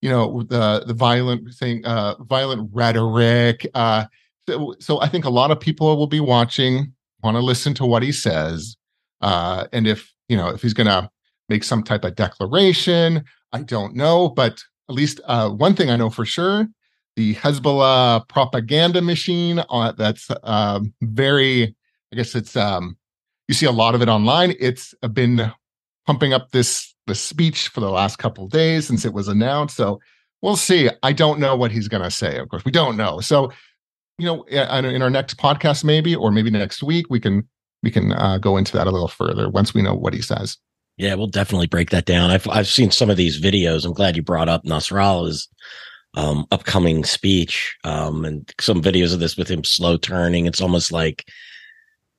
you 0.00 0.10
know, 0.10 0.42
the 0.42 0.84
the 0.86 0.94
violent 0.94 1.54
thing, 1.54 1.84
uh, 1.84 2.16
violent 2.24 2.68
rhetoric. 2.72 3.66
Uh, 3.74 4.06
so, 4.48 4.74
so 4.80 5.00
I 5.00 5.08
think 5.08 5.24
a 5.24 5.30
lot 5.30 5.50
of 5.50 5.60
people 5.60 5.96
will 5.96 6.08
be 6.08 6.20
watching, 6.20 6.92
want 7.22 7.36
to 7.36 7.40
listen 7.40 7.74
to 7.74 7.86
what 7.86 8.02
he 8.02 8.12
says. 8.12 8.76
Uh, 9.20 9.66
and 9.72 9.86
if, 9.86 10.12
you 10.28 10.36
know, 10.36 10.48
if 10.48 10.62
he's 10.62 10.74
going 10.74 10.88
to 10.88 11.08
make 11.48 11.62
some 11.62 11.82
type 11.84 12.04
of 12.04 12.16
declaration, 12.16 13.24
I 13.52 13.62
don't 13.62 13.94
know. 13.94 14.28
But 14.28 14.64
at 14.88 14.94
least 14.94 15.20
uh, 15.24 15.48
one 15.50 15.74
thing 15.74 15.90
I 15.90 15.96
know 15.96 16.10
for 16.10 16.24
sure 16.24 16.68
the 17.16 17.34
Hezbollah 17.34 18.26
propaganda 18.28 19.02
machine 19.02 19.62
uh, 19.68 19.92
that's 19.92 20.30
uh, 20.30 20.80
very, 21.02 21.74
I 22.12 22.16
guess 22.16 22.34
it's, 22.34 22.56
um, 22.56 22.96
you 23.48 23.54
see 23.54 23.66
a 23.66 23.72
lot 23.72 23.94
of 23.94 24.00
it 24.00 24.08
online. 24.08 24.54
It's 24.58 24.94
been 25.12 25.52
pumping 26.06 26.32
up 26.32 26.50
this 26.52 26.92
the 27.08 27.14
speech 27.14 27.68
for 27.68 27.80
the 27.80 27.90
last 27.90 28.16
couple 28.18 28.46
days 28.46 28.86
since 28.86 29.04
it 29.04 29.12
was 29.12 29.26
announced. 29.28 29.76
So 29.76 30.00
we'll 30.40 30.56
see. 30.56 30.88
I 31.02 31.12
don't 31.12 31.40
know 31.40 31.56
what 31.56 31.72
he's 31.72 31.88
going 31.88 32.04
to 32.04 32.10
say. 32.10 32.38
Of 32.38 32.48
course, 32.48 32.64
we 32.64 32.70
don't 32.70 32.96
know. 32.96 33.20
So 33.20 33.50
you 34.18 34.26
know, 34.26 34.42
in 34.44 35.02
our 35.02 35.10
next 35.10 35.36
podcast, 35.36 35.82
maybe, 35.82 36.14
or 36.14 36.30
maybe 36.30 36.50
next 36.50 36.82
week, 36.82 37.06
we 37.10 37.18
can 37.18 37.48
we 37.82 37.90
can 37.90 38.12
uh, 38.12 38.38
go 38.38 38.56
into 38.56 38.72
that 38.76 38.86
a 38.86 38.90
little 38.90 39.08
further 39.08 39.48
once 39.50 39.74
we 39.74 39.82
know 39.82 39.94
what 39.94 40.14
he 40.14 40.22
says. 40.22 40.58
Yeah, 41.02 41.16
we'll 41.16 41.26
definitely 41.26 41.66
break 41.66 41.90
that 41.90 42.04
down. 42.04 42.30
I've 42.30 42.48
I've 42.48 42.68
seen 42.68 42.92
some 42.92 43.10
of 43.10 43.16
these 43.16 43.40
videos. 43.40 43.84
I'm 43.84 43.92
glad 43.92 44.14
you 44.14 44.22
brought 44.22 44.48
up 44.48 44.62
Nasrallah's 44.62 45.48
um, 46.14 46.46
upcoming 46.52 47.02
speech 47.02 47.76
um, 47.82 48.24
and 48.24 48.48
some 48.60 48.80
videos 48.80 49.12
of 49.12 49.18
this 49.18 49.36
with 49.36 49.48
him 49.48 49.64
slow 49.64 49.96
turning. 49.96 50.46
It's 50.46 50.60
almost 50.60 50.92
like 50.92 51.26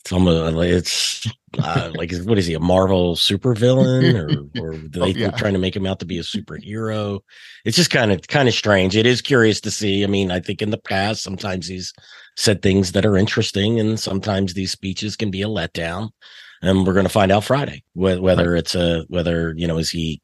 it's 0.02 0.12
almost 0.12 0.58
it's 0.58 1.26
uh, 1.60 1.92
like 1.96 2.12
what 2.24 2.38
is 2.38 2.46
he 2.46 2.56
a 2.56 2.60
Marvel 2.60 3.16
supervillain 3.16 4.16
or 4.16 4.62
or 4.62 4.76
they 4.76 5.00
oh, 5.00 5.06
yeah. 5.06 5.32
trying 5.32 5.54
to 5.54 5.60
make 5.60 5.78
him 5.78 5.86
out 5.86 6.00
to 6.00 6.06
be 6.06 6.18
a 6.18 6.24
superhero? 6.24 7.22
It's 7.64 7.78
just 7.78 7.90
kind 7.90 8.12
of 8.12 8.28
kind 8.28 8.50
of 8.50 8.54
strange. 8.54 8.98
It 8.98 9.06
is 9.06 9.22
curious 9.22 9.62
to 9.62 9.72
see. 9.72 10.04
I 10.04 10.08
mean, 10.08 10.30
I 10.30 10.42
think 10.42 10.62
in 10.62 10.72
the 10.72 10.78
past 10.78 11.24
sometimes 11.24 11.68
he's 11.68 11.94
said 12.36 12.62
things 12.62 12.92
that 12.92 13.06
are 13.06 13.16
interesting, 13.16 13.80
and 13.80 13.98
sometimes 13.98 14.54
these 14.54 14.74
speeches 14.74 15.16
can 15.16 15.32
be 15.32 15.42
a 15.42 15.48
letdown. 15.48 16.10
And 16.64 16.88
we're 16.88 16.94
going 16.94 17.06
to 17.06 17.10
find 17.10 17.32
out 17.32 17.44
Friday 17.44 17.84
whether 17.94 18.56
it's 18.56 18.74
a 18.74 19.06
whether 19.10 19.54
you 19.56 19.68
know 19.68 19.78
is 19.78 19.92
he 19.92 20.22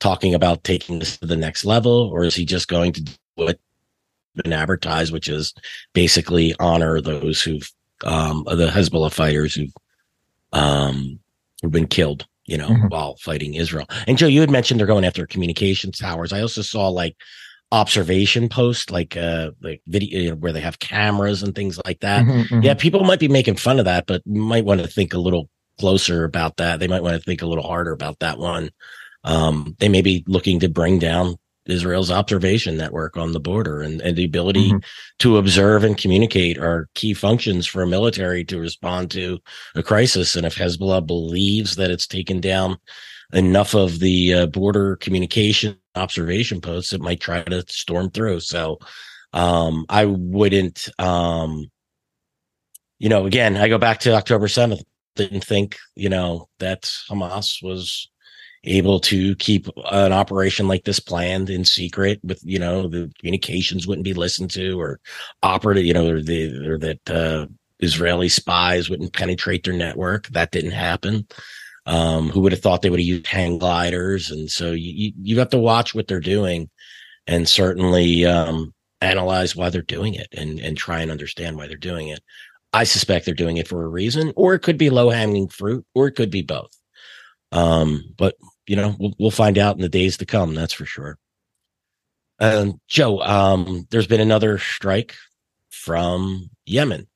talking 0.00 0.34
about 0.34 0.64
taking 0.64 0.98
this 0.98 1.18
to 1.18 1.26
the 1.26 1.36
next 1.36 1.64
level 1.64 2.10
or 2.12 2.24
is 2.24 2.34
he 2.34 2.44
just 2.44 2.66
going 2.66 2.92
to 2.92 3.02
do 3.02 3.12
what 3.36 3.58
been 4.34 4.52
advertised, 4.52 5.12
which 5.12 5.28
is 5.28 5.54
basically 5.92 6.54
honor 6.58 7.00
those 7.00 7.42
who've 7.42 7.70
um, 8.04 8.44
the 8.44 8.68
Hezbollah 8.68 9.12
fighters 9.12 9.54
who've 9.54 9.72
um, 10.52 11.18
who've 11.62 11.70
been 11.70 11.86
killed, 11.86 12.26
you 12.46 12.56
know, 12.56 12.68
mm-hmm. 12.68 12.88
while 12.88 13.16
fighting 13.16 13.54
Israel. 13.54 13.86
And 14.06 14.18
Joe, 14.18 14.26
you 14.26 14.40
had 14.40 14.50
mentioned 14.50 14.80
they're 14.80 14.86
going 14.86 15.04
after 15.04 15.26
communications 15.26 15.98
towers. 15.98 16.32
I 16.32 16.40
also 16.40 16.62
saw 16.62 16.88
like 16.88 17.16
observation 17.70 18.48
posts, 18.48 18.90
like 18.90 19.16
uh, 19.16 19.50
like 19.62 19.82
video 19.86 20.20
you 20.20 20.30
know, 20.30 20.36
where 20.36 20.52
they 20.52 20.60
have 20.60 20.78
cameras 20.78 21.42
and 21.42 21.54
things 21.54 21.78
like 21.84 22.00
that. 22.00 22.24
Mm-hmm, 22.24 22.54
mm-hmm. 22.54 22.62
Yeah, 22.62 22.74
people 22.74 23.04
might 23.04 23.20
be 23.20 23.28
making 23.28 23.56
fun 23.56 23.78
of 23.78 23.84
that, 23.84 24.06
but 24.06 24.26
might 24.26 24.64
want 24.64 24.80
to 24.80 24.86
think 24.86 25.14
a 25.14 25.18
little 25.18 25.48
closer 25.78 26.24
about 26.24 26.56
that. 26.56 26.80
They 26.80 26.88
might 26.88 27.02
want 27.02 27.16
to 27.16 27.22
think 27.22 27.42
a 27.42 27.46
little 27.46 27.66
harder 27.66 27.92
about 27.92 28.18
that 28.20 28.38
one. 28.38 28.70
Um, 29.24 29.76
they 29.78 29.88
may 29.88 30.02
be 30.02 30.24
looking 30.26 30.60
to 30.60 30.68
bring 30.68 30.98
down 30.98 31.36
Israel's 31.66 32.10
observation 32.10 32.76
network 32.76 33.16
on 33.16 33.32
the 33.32 33.40
border 33.40 33.82
and, 33.82 34.00
and 34.00 34.16
the 34.16 34.24
ability 34.24 34.68
mm-hmm. 34.68 34.78
to 35.20 35.36
observe 35.36 35.84
and 35.84 35.96
communicate 35.96 36.58
are 36.58 36.88
key 36.94 37.14
functions 37.14 37.66
for 37.66 37.82
a 37.82 37.86
military 37.86 38.44
to 38.44 38.58
respond 38.58 39.10
to 39.12 39.38
a 39.76 39.82
crisis. 39.82 40.34
And 40.34 40.44
if 40.44 40.56
Hezbollah 40.56 41.06
believes 41.06 41.76
that 41.76 41.90
it's 41.90 42.06
taken 42.06 42.40
down 42.40 42.78
enough 43.32 43.74
of 43.74 44.00
the 44.00 44.34
uh, 44.34 44.46
border 44.46 44.96
communication 44.96 45.78
observation 45.94 46.60
posts, 46.60 46.92
it 46.92 47.00
might 47.00 47.20
try 47.20 47.42
to 47.42 47.64
storm 47.68 48.10
through. 48.10 48.40
So 48.40 48.78
um, 49.32 49.86
I 49.88 50.06
wouldn't, 50.06 50.88
um, 50.98 51.70
you 52.98 53.08
know, 53.08 53.26
again, 53.26 53.56
I 53.56 53.68
go 53.68 53.78
back 53.78 54.00
to 54.00 54.14
October 54.14 54.46
7th, 54.46 54.82
didn't 55.16 55.44
think, 55.44 55.76
you 55.94 56.08
know, 56.08 56.48
that 56.58 56.82
Hamas 57.10 57.62
was 57.62 58.08
able 58.64 59.00
to 59.00 59.34
keep 59.36 59.66
an 59.90 60.12
operation 60.12 60.68
like 60.68 60.84
this 60.84 61.00
planned 61.00 61.50
in 61.50 61.64
secret 61.64 62.20
with 62.22 62.40
you 62.44 62.58
know 62.58 62.86
the 62.86 63.10
communications 63.18 63.86
wouldn't 63.86 64.04
be 64.04 64.14
listened 64.14 64.50
to 64.50 64.80
or 64.80 65.00
operative 65.42 65.84
you 65.84 65.92
know 65.92 66.08
or 66.08 66.22
the 66.22 66.68
or 66.68 66.78
that 66.78 67.10
uh, 67.10 67.46
Israeli 67.80 68.28
spies 68.28 68.88
wouldn't 68.88 69.12
penetrate 69.12 69.64
their 69.64 69.74
network. 69.74 70.28
That 70.28 70.52
didn't 70.52 70.70
happen. 70.72 71.26
Um, 71.84 72.28
who 72.28 72.40
would 72.40 72.52
have 72.52 72.60
thought 72.62 72.82
they 72.82 72.90
would 72.90 73.00
have 73.00 73.06
used 73.06 73.26
hang 73.26 73.58
gliders? 73.58 74.30
And 74.30 74.48
so 74.48 74.70
you, 74.70 74.92
you 74.92 75.12
you 75.20 75.38
have 75.40 75.50
to 75.50 75.58
watch 75.58 75.94
what 75.94 76.06
they're 76.06 76.20
doing 76.20 76.70
and 77.26 77.48
certainly 77.48 78.24
um, 78.24 78.72
analyze 79.00 79.56
why 79.56 79.68
they're 79.68 79.82
doing 79.82 80.14
it 80.14 80.28
and 80.32 80.60
and 80.60 80.76
try 80.76 81.00
and 81.00 81.10
understand 81.10 81.56
why 81.56 81.66
they're 81.66 81.76
doing 81.76 82.08
it 82.08 82.20
I 82.72 82.84
suspect 82.84 83.26
they're 83.26 83.34
doing 83.34 83.58
it 83.58 83.68
for 83.68 83.84
a 83.84 83.88
reason 83.88 84.32
or 84.36 84.54
it 84.54 84.60
could 84.60 84.78
be 84.78 84.90
low 84.90 85.10
hanging 85.10 85.48
fruit 85.48 85.84
or 85.94 86.06
it 86.06 86.12
could 86.12 86.30
be 86.30 86.42
both 86.42 86.70
um, 87.52 88.02
but 88.16 88.34
you 88.66 88.76
know, 88.76 88.96
we'll, 88.98 89.12
we'll 89.18 89.30
find 89.30 89.58
out 89.58 89.76
in 89.76 89.82
the 89.82 89.88
days 89.88 90.16
to 90.16 90.26
come. 90.26 90.54
That's 90.54 90.72
for 90.72 90.86
sure. 90.86 91.18
And 92.40 92.80
Joe, 92.88 93.20
um, 93.20 93.86
there's 93.90 94.06
been 94.06 94.20
another 94.20 94.58
strike 94.58 95.14
from 95.70 96.50
Yemen. 96.64 97.06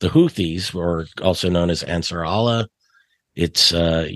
The 0.00 0.08
Houthis, 0.08 0.74
or 0.74 1.06
also 1.22 1.48
known 1.48 1.70
as 1.70 1.82
Ansar 1.82 2.24
Allah, 2.24 2.68
it's 3.34 3.72
uh, 3.72 4.08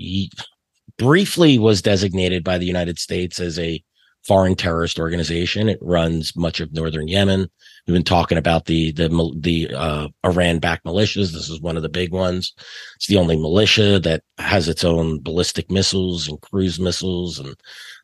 briefly 0.97 1.57
was 1.57 1.81
designated 1.81 2.43
by 2.43 2.57
the 2.57 2.65
United 2.65 2.99
States 2.99 3.39
as 3.39 3.57
a 3.59 3.83
foreign 4.25 4.55
terrorist 4.55 4.99
organization. 4.99 5.69
It 5.69 5.77
runs 5.81 6.35
much 6.35 6.59
of 6.59 6.73
northern 6.73 7.07
Yemen. 7.07 7.47
We've 7.85 7.93
been 7.93 8.03
talking 8.03 8.37
about 8.37 8.65
the 8.65 8.91
the 8.91 9.09
the 9.39 9.73
uh, 9.75 10.07
Iran-backed 10.25 10.85
militias. 10.85 11.31
This 11.31 11.49
is 11.49 11.61
one 11.61 11.77
of 11.77 11.83
the 11.83 11.89
big 11.89 12.11
ones. 12.11 12.53
It's 12.95 13.07
the 13.07 13.17
only 13.17 13.37
militia 13.37 13.99
that 13.99 14.23
has 14.37 14.67
its 14.67 14.83
own 14.83 15.21
ballistic 15.21 15.69
missiles 15.69 16.27
and 16.27 16.41
cruise 16.41 16.79
missiles 16.79 17.39
and 17.39 17.55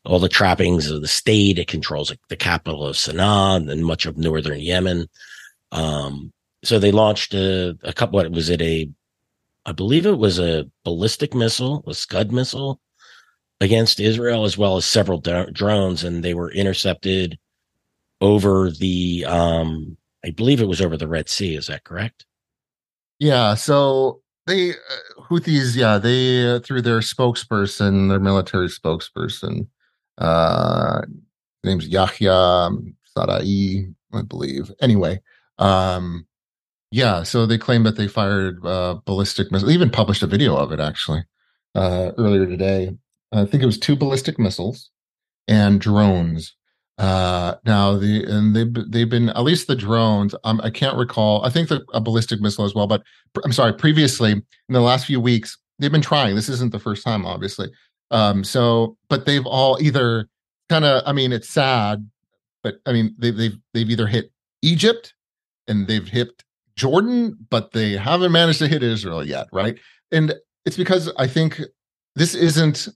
all 0.04 0.20
the 0.20 0.28
trappings 0.28 0.90
of 0.90 1.00
the 1.00 1.08
state. 1.08 1.58
It 1.58 1.68
controls 1.68 2.12
the 2.28 2.36
capital 2.36 2.86
of 2.86 2.96
Sana'a 2.96 3.68
and 3.70 3.84
much 3.84 4.06
of 4.06 4.16
northern 4.16 4.60
Yemen. 4.60 5.08
Um, 5.72 6.32
so 6.62 6.78
they 6.78 6.92
launched 6.92 7.34
a, 7.34 7.76
a 7.82 7.92
couple. 7.92 8.18
What 8.18 8.30
was 8.30 8.48
it? 8.48 8.62
A 8.62 8.88
I 9.64 9.72
believe 9.72 10.06
it 10.06 10.18
was 10.18 10.38
a 10.38 10.68
ballistic 10.84 11.34
missile, 11.34 11.84
a 11.86 11.94
Scud 11.94 12.32
missile 12.32 12.80
against 13.62 14.00
Israel, 14.00 14.44
as 14.44 14.58
well 14.58 14.76
as 14.76 14.84
several 14.84 15.20
drones, 15.20 16.02
and 16.02 16.24
they 16.24 16.34
were 16.34 16.50
intercepted 16.50 17.38
over 18.20 18.70
the 18.70 19.24
um 19.26 19.96
I 20.24 20.30
believe 20.30 20.60
it 20.60 20.68
was 20.68 20.80
over 20.80 20.96
the 20.96 21.08
Red 21.08 21.28
Sea. 21.28 21.54
Is 21.54 21.68
that 21.68 21.84
correct? 21.84 22.26
Yeah. 23.20 23.54
So 23.54 24.20
they 24.46 24.70
uh, 24.70 25.22
Houthis, 25.28 25.76
yeah, 25.76 25.98
they 25.98 26.50
uh, 26.50 26.58
through 26.60 26.82
their 26.82 26.98
spokesperson, 26.98 28.08
their 28.08 28.18
military 28.18 28.66
spokesperson, 28.66 29.68
uh, 30.18 31.02
name's 31.62 31.86
Yahya 31.86 32.68
Sarai, 33.04 33.88
I 34.12 34.22
believe. 34.22 34.72
Anyway, 34.80 35.20
um, 35.58 36.26
yeah. 36.90 37.22
So 37.22 37.46
they 37.46 37.58
claim 37.58 37.84
that 37.84 37.96
they 37.96 38.08
fired 38.08 38.64
uh, 38.66 38.98
ballistic 39.04 39.52
missiles. 39.52 39.68
They 39.68 39.74
Even 39.74 39.90
published 39.90 40.24
a 40.24 40.26
video 40.26 40.56
of 40.56 40.72
it 40.72 40.80
actually 40.80 41.22
uh, 41.76 42.10
earlier 42.18 42.46
today. 42.46 42.90
I 43.32 43.44
think 43.44 43.62
it 43.62 43.66
was 43.66 43.78
two 43.78 43.96
ballistic 43.96 44.38
missiles 44.38 44.90
and 45.48 45.80
drones 45.80 46.54
uh, 46.98 47.56
now 47.64 47.96
the 47.96 48.24
and 48.24 48.54
they've 48.54 48.90
they've 48.90 49.08
been 49.08 49.30
at 49.30 49.42
least 49.42 49.66
the 49.66 49.74
drones. 49.74 50.34
Um, 50.44 50.60
I 50.62 50.70
can't 50.70 50.96
recall. 50.96 51.44
I 51.44 51.50
think 51.50 51.68
the 51.68 51.84
a 51.94 52.00
ballistic 52.00 52.40
missile 52.40 52.64
as 52.64 52.74
well. 52.74 52.86
But 52.86 53.02
I'm 53.44 53.52
sorry. 53.52 53.72
Previously, 53.72 54.32
in 54.32 54.44
the 54.68 54.80
last 54.80 55.06
few 55.06 55.20
weeks, 55.20 55.58
they've 55.78 55.90
been 55.90 56.02
trying. 56.02 56.34
This 56.34 56.48
isn't 56.48 56.70
the 56.70 56.78
first 56.78 57.02
time, 57.04 57.24
obviously. 57.24 57.70
Um, 58.10 58.44
so, 58.44 58.96
but 59.08 59.24
they've 59.24 59.46
all 59.46 59.78
either 59.80 60.28
kind 60.68 60.84
of. 60.84 61.02
I 61.06 61.12
mean, 61.12 61.32
it's 61.32 61.48
sad, 61.48 62.08
but 62.62 62.76
I 62.84 62.92
mean, 62.92 63.14
they've 63.18 63.36
they've 63.36 63.56
they've 63.72 63.90
either 63.90 64.06
hit 64.06 64.30
Egypt 64.60 65.14
and 65.66 65.88
they've 65.88 66.06
hit 66.06 66.44
Jordan, 66.76 67.36
but 67.48 67.72
they 67.72 67.92
haven't 67.92 68.32
managed 68.32 68.58
to 68.58 68.68
hit 68.68 68.82
Israel 68.82 69.24
yet, 69.24 69.48
right? 69.50 69.78
And 70.10 70.34
it's 70.66 70.76
because 70.76 71.10
I 71.16 71.26
think 71.26 71.60
this 72.16 72.34
isn't 72.34 72.88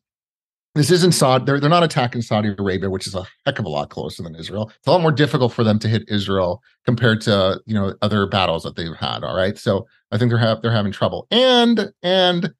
this 0.76 0.90
isn't 0.90 1.12
Saudi. 1.12 1.44
They're, 1.44 1.58
they're 1.58 1.70
not 1.70 1.82
attacking 1.82 2.22
Saudi 2.22 2.54
Arabia, 2.58 2.90
which 2.90 3.06
is 3.06 3.14
a 3.14 3.26
heck 3.46 3.58
of 3.58 3.64
a 3.64 3.68
lot 3.68 3.88
closer 3.88 4.22
than 4.22 4.34
Israel. 4.34 4.70
It's 4.76 4.86
a 4.86 4.90
lot 4.90 5.00
more 5.00 5.10
difficult 5.10 5.52
for 5.52 5.64
them 5.64 5.78
to 5.78 5.88
hit 5.88 6.04
Israel 6.08 6.62
compared 6.84 7.20
to 7.22 7.60
you 7.66 7.74
know 7.74 7.94
other 8.02 8.26
battles 8.26 8.62
that 8.64 8.76
they've 8.76 8.94
had. 8.94 9.24
All 9.24 9.34
right, 9.34 9.56
so 9.56 9.86
I 10.12 10.18
think 10.18 10.30
they're 10.30 10.38
have 10.38 10.60
they're 10.62 10.70
having 10.70 10.92
trouble, 10.92 11.26
and 11.30 11.92
and 12.02 12.52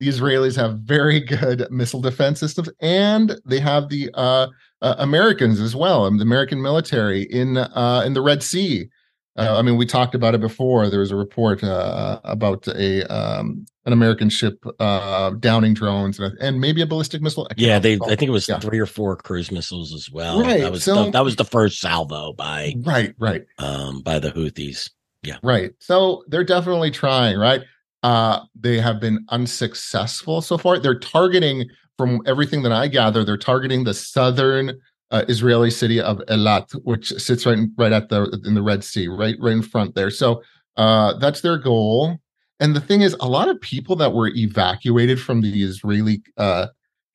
the 0.00 0.08
Israelis 0.08 0.56
have 0.56 0.78
very 0.78 1.20
good 1.20 1.66
missile 1.70 2.00
defense 2.00 2.40
systems, 2.40 2.70
and 2.80 3.38
they 3.44 3.60
have 3.60 3.90
the 3.90 4.10
uh, 4.14 4.46
uh, 4.80 4.94
Americans 4.98 5.60
as 5.60 5.76
well, 5.76 6.06
and 6.06 6.18
the 6.18 6.24
American 6.24 6.62
military 6.62 7.24
in 7.24 7.58
uh, 7.58 8.02
in 8.04 8.14
the 8.14 8.22
Red 8.22 8.42
Sea. 8.42 8.88
Uh, 9.36 9.56
I 9.56 9.62
mean, 9.62 9.76
we 9.76 9.86
talked 9.86 10.14
about 10.14 10.34
it 10.34 10.40
before. 10.40 10.90
There 10.90 11.00
was 11.00 11.12
a 11.12 11.16
report 11.16 11.62
uh, 11.62 12.20
about 12.24 12.66
a 12.66 13.04
um, 13.12 13.64
an 13.86 13.92
American 13.92 14.28
ship 14.28 14.64
uh, 14.80 15.30
downing 15.30 15.72
drones 15.72 16.18
and, 16.18 16.36
and, 16.40 16.60
maybe 16.60 16.82
a 16.82 16.86
ballistic 16.86 17.22
missile. 17.22 17.48
Yeah, 17.56 17.78
they. 17.78 17.94
I 17.94 18.16
think 18.16 18.24
it 18.24 18.30
was 18.30 18.48
yeah. 18.48 18.58
three 18.58 18.80
or 18.80 18.86
four 18.86 19.16
cruise 19.16 19.52
missiles 19.52 19.94
as 19.94 20.10
well. 20.10 20.42
Right. 20.42 20.60
That 20.60 20.72
was 20.72 20.84
so, 20.84 21.04
the, 21.04 21.10
that 21.12 21.24
was 21.24 21.36
the 21.36 21.44
first 21.44 21.80
salvo 21.80 22.32
by 22.32 22.74
right, 22.84 23.14
right, 23.18 23.44
um, 23.58 24.02
by 24.02 24.18
the 24.18 24.30
Houthis. 24.30 24.90
Yeah, 25.22 25.36
right. 25.42 25.72
So 25.78 26.24
they're 26.28 26.44
definitely 26.44 26.90
trying. 26.90 27.38
Right. 27.38 27.62
Uh, 28.02 28.40
they 28.58 28.80
have 28.80 28.98
been 28.98 29.24
unsuccessful 29.28 30.40
so 30.42 30.58
far. 30.58 30.78
They're 30.78 30.98
targeting, 30.98 31.68
from 31.98 32.20
everything 32.26 32.62
that 32.62 32.72
I 32.72 32.88
gather, 32.88 33.24
they're 33.24 33.36
targeting 33.36 33.84
the 33.84 33.94
southern 33.94 34.80
uh, 35.10 35.24
Israeli 35.28 35.70
city 35.70 36.00
of 36.00 36.18
Eilat, 36.28 36.72
which 36.84 37.10
sits 37.12 37.46
right 37.46 37.58
right 37.76 37.92
at 37.92 38.08
the 38.08 38.40
in 38.44 38.54
the 38.54 38.62
Red 38.62 38.84
Sea, 38.84 39.08
right 39.08 39.36
right 39.40 39.52
in 39.52 39.62
front 39.62 39.94
there. 39.94 40.10
So 40.10 40.42
uh, 40.76 41.14
that's 41.18 41.40
their 41.40 41.58
goal. 41.58 42.18
And 42.60 42.76
the 42.76 42.80
thing 42.80 43.00
is, 43.00 43.16
a 43.20 43.28
lot 43.28 43.48
of 43.48 43.60
people 43.60 43.96
that 43.96 44.12
were 44.12 44.28
evacuated 44.28 45.20
from 45.20 45.40
the 45.40 45.62
Israeli 45.62 46.22
uh, 46.36 46.68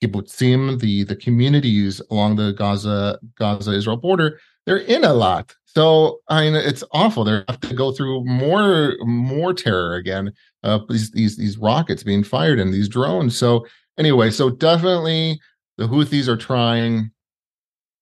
kibbutzim, 0.04 0.80
the 0.80 1.04
the 1.04 1.16
communities 1.16 2.02
along 2.12 2.36
the 2.36 2.52
Gaza 2.54 3.20
Gaza 3.38 3.72
Israel 3.72 3.98
border, 3.98 4.40
they're 4.66 4.78
in 4.78 5.04
Eilat. 5.04 5.54
So 5.66 6.20
I 6.30 6.42
mean, 6.42 6.56
it's 6.56 6.84
awful. 6.92 7.24
They 7.24 7.44
have 7.48 7.60
to 7.62 7.74
go 7.74 7.92
through 7.92 8.26
more 8.26 8.96
more 9.02 9.54
terror 9.54 9.96
again. 9.96 10.34
Uh, 10.64 10.80
these 10.90 11.12
these 11.12 11.38
these 11.38 11.58
rockets 11.58 12.04
being 12.04 12.24
fired 12.24 12.60
and 12.60 12.74
these 12.74 12.90
drones. 12.90 13.38
So 13.38 13.66
anyway, 13.98 14.32
so 14.32 14.50
definitely 14.50 15.40
the 15.78 15.88
Houthis 15.88 16.28
are 16.28 16.38
trying 16.38 17.12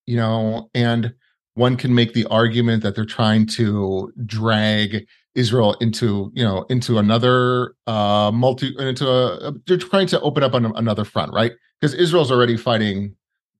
you 0.05 0.17
know, 0.17 0.69
and 0.73 1.13
one 1.55 1.77
can 1.77 1.93
make 1.93 2.13
the 2.13 2.25
argument 2.25 2.83
that 2.83 2.95
they're 2.95 3.05
trying 3.05 3.45
to 3.45 4.11
drag 4.25 5.05
Israel 5.35 5.75
into, 5.81 6.31
you 6.33 6.43
know, 6.43 6.65
into 6.69 6.97
another 6.97 7.75
uh 7.87 8.31
multi 8.33 8.75
into 8.79 9.07
a 9.07 9.53
they're 9.67 9.77
trying 9.77 10.07
to 10.07 10.21
open 10.21 10.43
up 10.43 10.53
on 10.53 10.65
another 10.75 11.05
front, 11.05 11.33
right? 11.33 11.53
Because 11.79 11.93
Israel's 11.93 12.31
already 12.31 12.57
fighting 12.57 13.15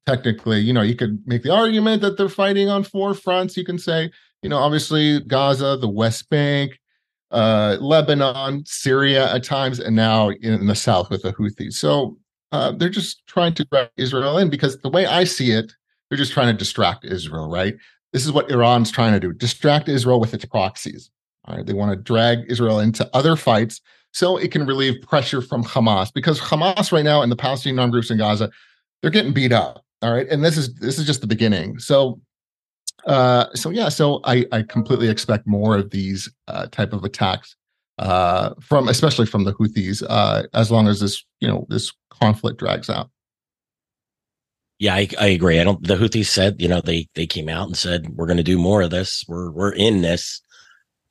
technically, 0.06 0.60
you 0.60 0.74
know, 0.74 0.82
you 0.82 0.96
could 0.96 1.22
make 1.26 1.44
the 1.44 1.54
argument 1.54 2.02
that 2.02 2.18
they're 2.18 2.30
fighting 2.30 2.70
on 2.70 2.84
four 2.84 3.14
fronts. 3.14 3.56
You 3.56 3.66
can 3.66 3.80
say, 3.80 4.12
you 4.42 4.50
know, 4.50 4.58
obviously 4.58 5.22
Gaza, 5.22 5.78
the 5.80 5.90
West 5.90 6.30
Bank, 6.30 6.80
uh, 7.32 7.78
Lebanon, 7.80 8.64
Syria 8.66 9.34
at 9.34 9.44
times, 9.44 9.80
and 9.80 9.96
now 9.96 10.30
in 10.30 10.68
the 10.68 10.76
south 10.76 11.10
with 11.10 11.24
the 11.24 11.34
Houthis. 11.34 11.74
So 11.74 12.18
uh, 12.52 12.72
they're 12.72 12.90
just 12.90 13.26
trying 13.28 13.54
to 13.56 13.66
drag 13.66 13.90
Israel 13.98 14.38
in 14.38 14.50
because 14.50 14.78
the 14.80 14.90
way 14.90 15.06
I 15.06 15.24
see 15.24 15.52
it, 15.52 15.74
they're 16.14 16.18
just 16.20 16.34
trying 16.34 16.46
to 16.46 16.54
distract 16.54 17.06
Israel, 17.06 17.50
right? 17.50 17.76
This 18.12 18.24
is 18.24 18.32
what 18.32 18.52
Iran's 18.52 18.92
trying 18.92 19.14
to 19.14 19.20
do 19.20 19.34
distract 19.34 19.90
Israel 19.90 20.20
with 20.20 20.32
its 20.36 20.46
proxies. 20.46 21.10
All 21.46 21.56
right. 21.56 21.66
They 21.66 21.74
want 21.74 21.90
to 21.90 21.96
drag 21.96 22.46
Israel 22.52 22.80
into 22.82 23.10
other 23.16 23.36
fights 23.36 23.82
so 24.12 24.38
it 24.38 24.52
can 24.52 24.68
relieve 24.68 25.02
pressure 25.02 25.42
from 25.42 25.64
Hamas 25.64 26.14
because 26.14 26.40
Hamas 26.40 26.92
right 26.92 27.04
now 27.04 27.24
and 27.24 27.32
the 27.32 27.36
Palestinian 27.36 27.80
armed 27.80 27.94
groups 27.94 28.12
in 28.12 28.20
Gaza, 28.20 28.52
they're 29.02 29.10
getting 29.10 29.34
beat 29.34 29.52
up. 29.52 29.84
All 30.04 30.14
right. 30.14 30.28
And 30.30 30.46
this 30.46 30.56
is 30.56 30.76
this 30.76 31.00
is 31.00 31.08
just 31.08 31.22
the 31.22 31.28
beginning. 31.28 31.80
So 31.80 32.22
uh 33.08 33.48
so 33.56 33.72
yeah, 33.72 33.90
so 33.90 34.20
I 34.24 34.46
I 34.52 34.62
completely 34.62 35.10
expect 35.10 35.48
more 35.48 35.76
of 35.76 35.90
these 35.90 36.32
uh 36.48 36.68
type 36.68 36.94
of 36.94 37.04
attacks 37.04 37.56
uh 37.98 38.52
from 38.62 38.88
especially 38.88 39.26
from 39.26 39.46
the 39.46 39.54
Houthis 39.56 40.04
uh 40.08 40.44
as 40.54 40.70
long 40.70 40.88
as 40.88 41.00
this, 41.00 41.26
you 41.40 41.48
know, 41.48 41.66
this 41.70 41.92
conflict 42.12 42.60
drags 42.60 42.88
out. 42.88 43.10
Yeah, 44.80 44.96
I, 44.96 45.08
I 45.20 45.28
agree. 45.28 45.60
I 45.60 45.64
don't. 45.64 45.86
The 45.86 45.96
Houthis 45.96 46.26
said, 46.26 46.62
you 46.62 46.68
know, 46.68 46.82
they 46.82 47.08
they 47.16 47.26
came 47.26 47.48
out 47.48 47.68
and 47.68 47.78
said 47.78 48.10
we're 48.10 48.26
going 48.28 48.38
to 48.38 48.44
do 48.44 48.58
more 48.58 48.82
of 48.82 48.90
this. 48.90 49.24
We're 49.28 49.52
we're 49.52 49.74
in 49.74 50.02
this. 50.02 50.42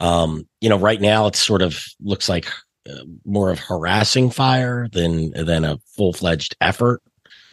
Um, 0.00 0.48
you 0.60 0.68
know, 0.68 0.78
right 0.78 1.00
now 1.00 1.26
it 1.26 1.36
sort 1.36 1.62
of 1.62 1.82
looks 2.00 2.28
like 2.28 2.46
uh, 2.90 3.04
more 3.24 3.50
of 3.50 3.60
harassing 3.60 4.30
fire 4.30 4.88
than 4.92 5.30
than 5.32 5.64
a 5.64 5.78
full 5.96 6.12
fledged 6.12 6.56
effort. 6.60 7.00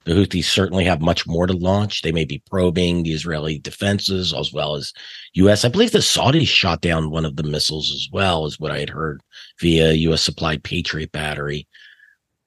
The 0.05 0.13
Houthis 0.13 0.45
certainly 0.45 0.85
have 0.85 1.01
much 1.01 1.27
more 1.27 1.45
to 1.45 1.53
launch. 1.53 2.01
They 2.01 2.11
may 2.11 2.25
be 2.25 2.41
probing 2.49 3.03
the 3.03 3.13
Israeli 3.13 3.59
defenses 3.59 4.33
as 4.33 4.51
well 4.51 4.75
as 4.75 4.91
U.S. 5.33 5.63
I 5.63 5.69
believe 5.69 5.91
the 5.91 5.99
Saudis 5.99 6.47
shot 6.47 6.81
down 6.81 7.11
one 7.11 7.25
of 7.25 7.35
the 7.35 7.43
missiles 7.43 7.91
as 7.91 8.07
well, 8.11 8.45
is 8.45 8.59
what 8.59 8.71
I 8.71 8.79
had 8.79 8.89
heard 8.89 9.21
via 9.59 9.91
U.S. 9.91 10.23
supplied 10.23 10.63
Patriot 10.63 11.11
battery. 11.11 11.67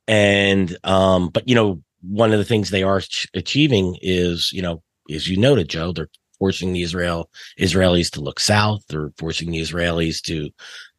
And 0.09 0.77
um, 0.83 1.29
but 1.29 1.49
you 1.49 1.55
know, 1.55 1.83
one 2.03 2.33
of 2.33 2.39
the 2.39 2.45
things 2.45 2.71
they 2.71 2.83
are 2.83 3.01
ch- 3.01 3.29
achieving 3.35 3.97
is, 4.03 4.51
you 4.53 4.63
know, 4.63 4.83
as 5.11 5.29
you 5.29 5.37
noted, 5.37 5.69
Joe, 5.69 5.93
they're 5.93 6.09
forcing 6.39 6.73
the 6.73 6.83
Israel 6.83 7.31
Israelis 7.59 8.11
to 8.11 8.21
look 8.21 8.41
south. 8.41 8.83
They're 8.89 9.13
forcing 9.17 9.51
the 9.51 9.61
Israelis 9.61 10.21
to 10.23 10.51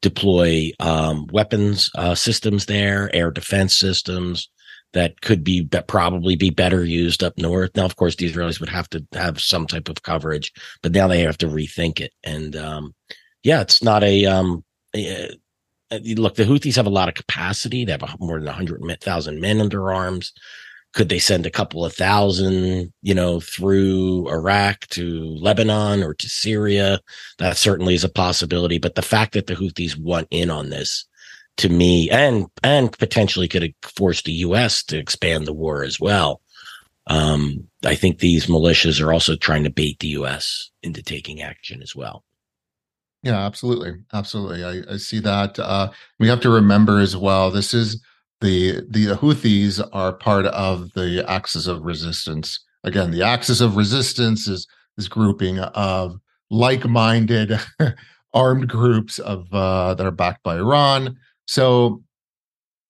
deploy 0.01 0.71
um, 0.79 1.27
weapons 1.31 1.89
uh, 1.95 2.15
systems 2.15 2.65
there, 2.65 3.13
air 3.13 3.31
defense 3.31 3.75
systems 3.75 4.49
that 4.93 5.19
could 5.21 5.43
be, 5.43 5.61
be 5.61 5.81
probably 5.87 6.35
be 6.35 6.49
better 6.49 6.85
used 6.85 7.23
up 7.23 7.37
north. 7.37 7.71
Now, 7.75 7.85
of 7.85 7.95
course, 7.95 8.15
the 8.15 8.29
Israelis 8.29 8.59
would 8.59 8.69
have 8.69 8.89
to 8.91 9.05
have 9.13 9.41
some 9.41 9.67
type 9.67 9.89
of 9.89 10.03
coverage, 10.03 10.53
but 10.81 10.91
now 10.91 11.07
they 11.07 11.21
have 11.21 11.37
to 11.39 11.47
rethink 11.47 11.99
it. 11.99 12.13
And 12.23 12.55
um, 12.55 12.93
yeah, 13.43 13.61
it's 13.61 13.83
not 13.83 14.03
a 14.03 14.25
um, 14.25 14.63
look. 14.93 16.35
The 16.35 16.45
Houthis 16.45 16.75
have 16.75 16.85
a 16.85 16.91
lot 16.91 17.09
of 17.09 17.15
capacity. 17.15 17.85
They 17.85 17.91
have 17.91 18.15
more 18.19 18.39
than 18.39 18.47
hundred 18.47 18.81
thousand 19.01 19.41
men 19.41 19.59
under 19.59 19.91
arms 19.91 20.31
could 20.93 21.09
they 21.09 21.19
send 21.19 21.45
a 21.45 21.51
couple 21.51 21.83
of 21.83 21.93
thousand, 21.93 22.93
you 23.01 23.13
know, 23.13 23.39
through 23.39 24.29
Iraq 24.29 24.87
to 24.87 25.21
Lebanon 25.39 26.03
or 26.03 26.13
to 26.13 26.29
Syria? 26.29 26.99
That 27.39 27.57
certainly 27.57 27.95
is 27.95 28.03
a 28.03 28.09
possibility. 28.09 28.77
But 28.77 28.95
the 28.95 29.01
fact 29.01 29.33
that 29.33 29.47
the 29.47 29.55
Houthis 29.55 29.97
want 29.97 30.27
in 30.29 30.49
on 30.49 30.69
this 30.69 31.05
to 31.57 31.69
me 31.69 32.09
and 32.09 32.47
and 32.63 32.97
potentially 32.97 33.47
could 33.47 33.73
force 33.83 34.21
the 34.21 34.31
US 34.33 34.83
to 34.85 34.97
expand 34.97 35.45
the 35.45 35.53
war 35.53 35.83
as 35.83 35.99
well. 35.99 36.41
Um, 37.07 37.67
I 37.85 37.95
think 37.95 38.19
these 38.19 38.45
militias 38.47 39.01
are 39.01 39.11
also 39.11 39.35
trying 39.35 39.63
to 39.65 39.69
bait 39.69 39.99
the 39.99 40.09
US 40.09 40.71
into 40.83 41.03
taking 41.03 41.41
action 41.41 41.81
as 41.81 41.95
well. 41.95 42.23
Yeah, 43.23 43.39
absolutely. 43.45 43.95
Absolutely. 44.13 44.63
I, 44.63 44.93
I 44.93 44.97
see 44.97 45.19
that. 45.19 45.57
Uh, 45.57 45.91
we 46.19 46.27
have 46.27 46.41
to 46.41 46.49
remember 46.49 46.99
as 46.99 47.15
well, 47.15 47.51
this 47.51 47.73
is 47.73 48.01
the 48.43 48.81
the 48.89 49.15
Houthis 49.15 49.81
are 49.93 50.13
part 50.13 50.45
of 50.47 50.91
the 50.93 51.25
axis 51.27 51.65
of 51.65 51.81
resistance. 51.83 52.59
Again, 52.83 53.11
the 53.11 53.23
axis 53.23 53.61
of 53.61 53.77
resistance 53.77 54.47
is 54.47 54.67
this 54.97 55.07
grouping 55.07 55.59
of 55.59 56.19
like-minded 56.51 57.57
armed 58.33 58.67
groups 58.67 59.17
of 59.19 59.47
uh, 59.53 59.95
that 59.95 60.05
are 60.05 60.11
backed 60.11 60.43
by 60.43 60.57
Iran. 60.57 61.15
So, 61.47 62.03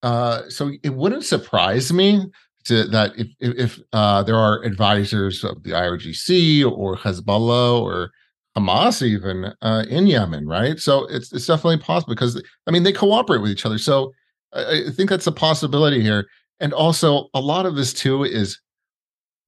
uh, 0.02 0.50
so 0.50 0.72
it 0.82 0.96
wouldn't 0.96 1.24
surprise 1.24 1.94
me 1.94 2.26
to, 2.66 2.86
that 2.86 3.12
if 3.16 3.28
if 3.40 3.80
uh, 3.94 4.24
there 4.24 4.38
are 4.38 4.64
advisors 4.64 5.44
of 5.44 5.62
the 5.62 5.72
IRGC 5.72 6.66
or 6.66 6.98
Hezbollah 6.98 7.80
or 7.80 8.10
Hamas 8.58 9.04
even 9.04 9.54
uh, 9.62 9.86
in 9.88 10.08
Yemen, 10.08 10.48
right? 10.48 10.80
So 10.80 11.06
it's 11.06 11.32
it's 11.32 11.46
definitely 11.46 11.78
possible 11.78 12.16
because 12.16 12.42
I 12.66 12.72
mean 12.72 12.82
they 12.82 12.92
cooperate 12.92 13.44
with 13.44 13.52
each 13.52 13.68
other. 13.68 13.78
So 13.78 14.14
I, 14.56 14.92
think 14.92 15.10
that's 15.10 15.28
a 15.28 15.32
possibility 15.32 16.02
here. 16.02 16.28
And 16.60 16.74
also, 16.74 17.30
a 17.34 17.42
lot 17.42 17.66
of 17.66 17.76
this 17.76 17.94
too 17.94 18.24
is 18.24 18.60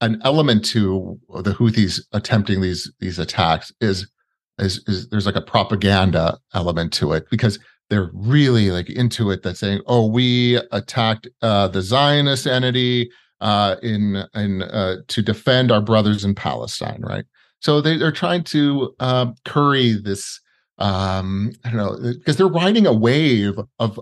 an 0.00 0.20
element 0.24 0.64
to 0.66 1.18
the 1.42 1.52
Houthis 1.52 2.00
attempting 2.12 2.60
these 2.60 2.92
these 3.00 3.18
attacks 3.18 3.72
is 3.80 4.10
is 4.58 4.82
is 4.86 5.08
there's 5.08 5.26
like 5.26 5.36
a 5.36 5.42
propaganda 5.42 6.38
element 6.54 6.92
to 6.94 7.12
it 7.12 7.28
because 7.30 7.58
they're 7.88 8.10
really 8.12 8.70
like 8.70 8.90
into 8.90 9.30
it. 9.30 9.42
That 9.42 9.56
saying, 9.56 9.80
"Oh, 9.86 10.06
we 10.06 10.56
attacked 10.72 11.28
uh, 11.42 11.68
the 11.68 11.82
Zionist 11.82 12.46
entity 12.46 13.10
uh, 13.40 13.76
in 13.82 14.24
in 14.34 14.62
uh, 14.62 14.96
to 15.08 15.22
defend 15.22 15.70
our 15.70 15.80
brothers 15.80 16.24
in 16.24 16.34
Palestine," 16.34 17.00
right? 17.02 17.24
So 17.60 17.80
they, 17.80 17.96
they're 17.96 18.12
trying 18.12 18.44
to 18.44 18.94
uh, 19.00 19.26
curry 19.44 19.92
this. 19.92 20.40
Um, 20.78 21.52
I 21.64 21.70
don't 21.70 21.78
know 21.78 22.12
because 22.12 22.36
they're 22.36 22.48
riding 22.48 22.86
a 22.86 22.92
wave 22.92 23.58
of 23.78 23.98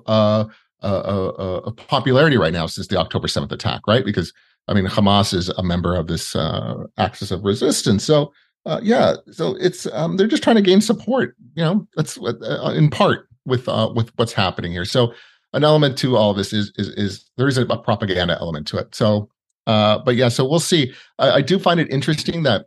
a, 0.88 1.62
a, 1.66 1.72
popularity 1.72 2.36
right 2.36 2.52
now 2.52 2.66
since 2.66 2.88
the 2.88 2.98
October 2.98 3.26
7th 3.26 3.52
attack, 3.52 3.82
right? 3.86 4.04
Because 4.04 4.32
I 4.68 4.74
mean, 4.74 4.86
Hamas 4.86 5.34
is 5.34 5.48
a 5.50 5.62
member 5.62 5.94
of 5.94 6.06
this 6.06 6.34
uh, 6.34 6.84
axis 6.96 7.30
of 7.30 7.44
resistance. 7.44 8.04
So, 8.04 8.32
uh, 8.66 8.80
yeah, 8.82 9.16
so 9.30 9.56
it's 9.56 9.86
um, 9.92 10.16
they're 10.16 10.26
just 10.26 10.42
trying 10.42 10.56
to 10.56 10.62
gain 10.62 10.80
support. 10.80 11.36
You 11.54 11.64
know, 11.64 11.88
that's 11.96 12.18
uh, 12.18 12.72
in 12.74 12.88
part 12.88 13.28
with 13.44 13.68
uh, 13.68 13.92
with 13.94 14.10
what's 14.16 14.32
happening 14.32 14.72
here. 14.72 14.86
So, 14.86 15.12
an 15.52 15.64
element 15.64 15.98
to 15.98 16.16
all 16.16 16.32
this 16.32 16.52
is 16.52 16.72
is, 16.76 16.88
is 16.90 17.30
there 17.36 17.48
is 17.48 17.58
a, 17.58 17.66
a 17.66 17.78
propaganda 17.78 18.38
element 18.40 18.66
to 18.68 18.78
it. 18.78 18.94
So, 18.94 19.28
uh, 19.66 19.98
but 19.98 20.16
yeah, 20.16 20.28
so 20.28 20.48
we'll 20.48 20.60
see. 20.60 20.94
I, 21.18 21.30
I 21.30 21.40
do 21.42 21.58
find 21.58 21.78
it 21.78 21.90
interesting 21.90 22.42
that 22.44 22.66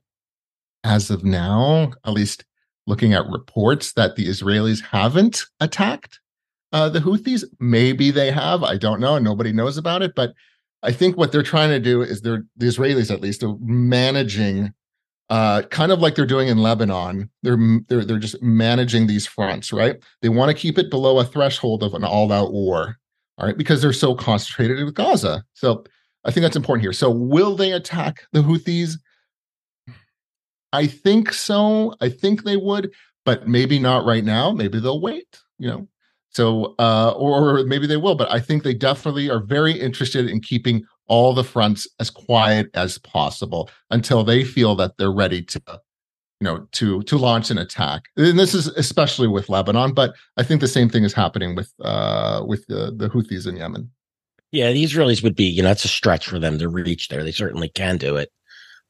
as 0.84 1.10
of 1.10 1.24
now, 1.24 1.94
at 2.06 2.14
least 2.14 2.46
looking 2.86 3.14
at 3.14 3.28
reports 3.28 3.94
that 3.94 4.16
the 4.16 4.28
Israelis 4.28 4.82
haven't 4.82 5.46
attacked 5.60 6.20
uh, 6.72 6.90
the 6.90 7.00
Houthis. 7.00 7.44
Maybe 7.60 8.12
they 8.12 8.32
have. 8.32 8.64
I 8.64 8.78
don't 8.78 9.00
know. 9.00 9.18
Nobody 9.20 9.52
knows 9.52 9.78
about 9.78 10.02
it. 10.02 10.14
But 10.16 10.34
I 10.84 10.92
think 10.92 11.18
what 11.18 11.32
they're 11.32 11.44
trying 11.44 11.70
to 11.70 11.80
do 11.80 12.02
is 12.02 12.22
they're 12.22 12.44
the 12.56 12.68
Israelis 12.68 13.12
at 13.12 13.22
least 13.22 13.44
are 13.44 13.56
managing, 13.62 14.74
uh, 15.30 15.64
kind 15.64 15.92
of 15.92 16.00
like 16.00 16.16
they're 16.16 16.26
doing 16.26 16.48
in 16.48 16.60
Lebanon. 16.60 17.30
They're 17.44 17.58
they're 17.88 18.06
they're 18.06 18.20
just 18.20 18.42
managing 18.42 19.08
these 19.08 19.26
fronts, 19.26 19.74
right? 19.74 19.96
They 20.22 20.30
want 20.30 20.50
to 20.50 20.58
keep 20.58 20.78
it 20.78 20.92
below 20.92 21.20
a 21.20 21.26
threshold 21.26 21.84
of 21.84 21.94
an 21.94 22.04
all-out 22.04 22.54
war, 22.54 22.98
all 23.38 23.48
right, 23.48 23.58
because 23.58 23.82
they're 23.82 23.94
so 23.94 24.14
concentrated 24.16 24.86
with 24.86 24.94
Gaza. 24.94 25.44
So 25.54 25.84
I 26.24 26.32
think 26.32 26.44
that's 26.44 26.56
important 26.56 26.84
here. 26.84 26.94
So 26.94 27.10
will 27.10 27.56
they 27.56 27.72
attack 27.72 28.24
the 28.32 28.42
Houthis? 28.42 28.94
I 30.74 30.86
think 30.86 31.34
so. 31.34 31.96
I 32.02 32.10
think 32.10 32.44
they 32.44 32.58
would, 32.58 32.92
but 33.26 33.48
maybe 33.48 33.80
not 33.80 34.06
right 34.06 34.24
now. 34.24 34.52
Maybe 34.52 34.80
they'll 34.80 35.02
wait. 35.02 35.40
You 35.58 35.70
know, 35.70 35.88
so, 36.38 36.76
uh, 36.78 37.16
or, 37.18 37.58
or 37.58 37.64
maybe 37.64 37.88
they 37.88 37.98
will, 37.98 38.14
but 38.14 38.32
I 38.32 38.40
think 38.40 38.62
they 38.62 38.76
definitely 38.76 39.28
are 39.28 39.40
very 39.40 39.74
interested 39.74 40.30
in 40.30 40.40
keeping 40.40 40.86
all 41.08 41.34
the 41.34 41.44
fronts 41.44 41.88
as 42.00 42.12
quiet 42.12 42.70
as 42.76 43.00
possible 43.00 43.72
until 43.90 44.24
they 44.24 44.44
feel 44.44 44.76
that 44.76 44.98
they're 44.98 45.12
ready 45.12 45.42
to 45.42 45.60
you 46.40 46.46
know 46.46 46.68
to 46.74 47.02
to 47.02 47.18
launch 47.18 47.50
an 47.50 47.58
attack. 47.58 48.04
And 48.18 48.38
this 48.38 48.54
is 48.54 48.68
especially 48.68 49.28
with 49.28 49.50
lebanon 49.50 49.96
but 49.96 50.14
i 50.38 50.44
think 50.44 50.62
the 50.62 50.68
same 50.68 50.90
thing 50.90 51.04
is 51.04 51.14
happening 51.14 51.56
with 51.56 51.74
uh 51.82 52.44
with 52.46 52.68
the, 52.68 52.94
the 52.96 53.10
houthis 53.10 53.48
in 53.48 53.56
yemen. 53.56 53.90
Yeah 54.52 54.72
the 54.72 54.84
israelis 54.84 55.24
would 55.24 55.36
be 55.36 55.46
you 55.46 55.64
know 55.64 55.72
it's 55.72 55.86
a 55.86 55.88
stretch 55.88 56.28
for 56.28 56.38
them 56.38 56.60
to 56.60 56.70
reach 56.70 57.08
there. 57.08 57.24
They 57.24 57.32
certainly 57.32 57.70
can 57.70 57.98
do 57.98 58.16
it 58.16 58.30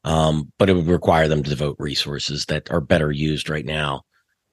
um 0.04 0.52
but 0.58 0.68
it 0.68 0.74
would 0.74 0.86
require 0.86 1.28
them 1.28 1.42
to 1.42 1.48
devote 1.48 1.76
resources 1.78 2.44
that 2.46 2.70
are 2.70 2.82
better 2.82 3.10
used 3.10 3.48
right 3.48 3.64
now 3.64 4.02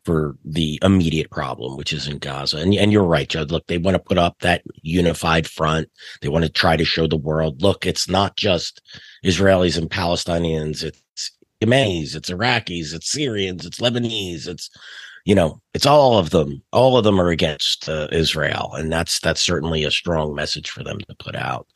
for 0.06 0.38
the 0.46 0.80
immediate 0.84 1.32
problem, 1.32 1.76
which 1.78 1.92
is 1.92 2.08
in 2.08 2.20
Gaza. 2.20 2.58
And, 2.58 2.74
and 2.76 2.92
you're 2.92 3.04
right, 3.04 3.28
Judd. 3.28 3.52
Look, 3.52 3.66
they 3.68 3.80
want 3.80 3.96
to 3.96 4.04
put 4.04 4.20
up 4.20 4.40
that 4.40 4.64
unified 4.84 5.48
front. 5.48 5.90
They 6.22 6.30
want 6.30 6.46
to 6.46 6.52
try 6.52 6.78
to 6.78 6.86
show 6.86 7.08
the 7.08 7.18
world, 7.18 7.62
look, 7.62 7.86
it's 7.86 8.08
not 8.08 8.38
just 8.38 8.82
Israelis 9.26 9.78
and 9.78 9.90
Palestinians. 9.90 10.84
It's 10.84 11.32
Yemenis, 11.62 12.16
it's 12.16 12.30
Iraqis, 12.30 12.94
it's 12.94 13.12
Syrians, 13.12 13.66
it's 13.66 13.80
Lebanese, 13.80 14.48
it's, 14.48 14.70
you 15.24 15.34
know, 15.34 15.62
it's 15.74 15.86
all 15.86 16.20
of 16.20 16.30
them. 16.30 16.62
All 16.72 16.98
of 16.98 17.04
them 17.04 17.20
are 17.20 17.30
against 17.30 17.90
uh, 17.90 18.08
Israel. 18.12 18.72
And 18.74 18.92
that's, 18.92 19.20
that's 19.20 19.42
certainly 19.42 19.84
a 19.84 19.92
strong 19.92 20.36
message 20.36 20.70
for 20.70 20.84
them 20.84 21.00
to 21.00 21.16
put 21.18 21.36
out. 21.36 21.68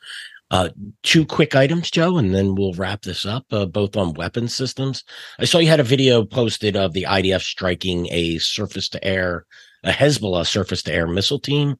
Uh, 0.51 0.69
two 1.03 1.25
quick 1.25 1.55
items, 1.55 1.91
Joe, 1.91 2.17
and 2.17 2.33
then 2.33 2.55
we'll 2.55 2.73
wrap 2.73 3.03
this 3.03 3.25
up, 3.25 3.45
uh, 3.51 3.65
both 3.65 3.95
on 3.95 4.13
weapon 4.13 4.47
systems. 4.47 5.03
I 5.39 5.45
saw 5.45 5.59
you 5.59 5.67
had 5.67 5.79
a 5.79 5.83
video 5.83 6.25
posted 6.25 6.75
of 6.75 6.93
the 6.93 7.03
IDF 7.03 7.41
striking 7.41 8.07
a 8.12 8.39
surface 8.39 8.89
to 8.89 9.03
air, 9.03 9.45
a 9.83 9.91
Hezbollah 9.91 10.47
surface 10.47 10.81
to 10.83 10.93
air 10.93 11.07
missile 11.07 11.39
team. 11.39 11.75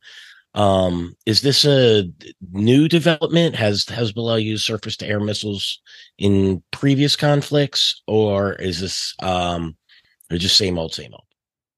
Um, 0.54 1.16
is 1.26 1.42
this 1.42 1.66
a 1.66 2.06
new 2.52 2.88
development? 2.88 3.56
Has 3.56 3.86
Hezbollah 3.86 4.44
used 4.44 4.66
surface 4.66 4.98
to 4.98 5.08
air 5.08 5.20
missiles 5.20 5.80
in 6.18 6.64
previous 6.72 7.16
conflicts, 7.16 8.02
or 8.08 8.54
is 8.54 8.82
this 8.82 9.16
um, 9.22 9.76
or 10.32 10.38
just 10.38 10.58
same 10.58 10.78
old, 10.78 10.94
same 10.94 11.14
old? 11.14 11.24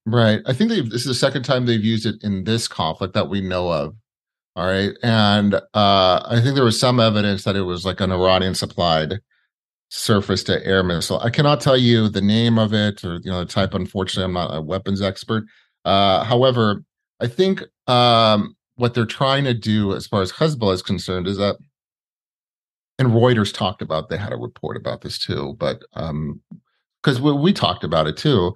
Right. 0.04 0.40
I 0.46 0.52
think 0.52 0.70
this 0.70 1.02
is 1.02 1.04
the 1.04 1.14
second 1.14 1.44
time 1.44 1.64
they've 1.64 1.84
used 1.84 2.06
it 2.06 2.16
in 2.22 2.44
this 2.44 2.66
conflict 2.66 3.14
that 3.14 3.28
we 3.28 3.40
know 3.40 3.70
of. 3.70 3.94
All 4.54 4.66
right. 4.66 4.92
And 5.02 5.54
uh, 5.54 5.60
I 5.74 6.40
think 6.42 6.54
there 6.54 6.64
was 6.64 6.78
some 6.78 7.00
evidence 7.00 7.44
that 7.44 7.56
it 7.56 7.62
was 7.62 7.86
like 7.86 8.00
an 8.00 8.12
Iranian 8.12 8.54
supplied 8.54 9.20
surface 9.88 10.44
to 10.44 10.64
air 10.66 10.82
missile. 10.82 11.20
I 11.20 11.30
cannot 11.30 11.60
tell 11.60 11.76
you 11.76 12.08
the 12.08 12.20
name 12.20 12.58
of 12.58 12.74
it 12.74 13.02
or, 13.04 13.14
you 13.24 13.30
know, 13.30 13.40
the 13.40 13.46
type. 13.46 13.72
Unfortunately, 13.72 14.24
I'm 14.24 14.34
not 14.34 14.54
a 14.54 14.60
weapons 14.60 15.00
expert. 15.00 15.44
Uh, 15.84 16.22
however, 16.24 16.84
I 17.20 17.28
think 17.28 17.62
um, 17.86 18.54
what 18.76 18.94
they're 18.94 19.06
trying 19.06 19.44
to 19.44 19.54
do 19.54 19.94
as 19.94 20.06
far 20.06 20.20
as 20.20 20.32
Hezbollah 20.32 20.74
is 20.74 20.82
concerned 20.82 21.26
is 21.26 21.38
that, 21.38 21.56
and 22.98 23.08
Reuters 23.08 23.54
talked 23.54 23.80
about, 23.80 24.10
they 24.10 24.18
had 24.18 24.32
a 24.32 24.36
report 24.36 24.76
about 24.76 25.00
this 25.00 25.18
too, 25.18 25.56
but 25.58 25.80
because 25.94 27.18
um, 27.18 27.22
we, 27.22 27.32
we 27.32 27.52
talked 27.52 27.84
about 27.84 28.06
it 28.06 28.18
too, 28.18 28.54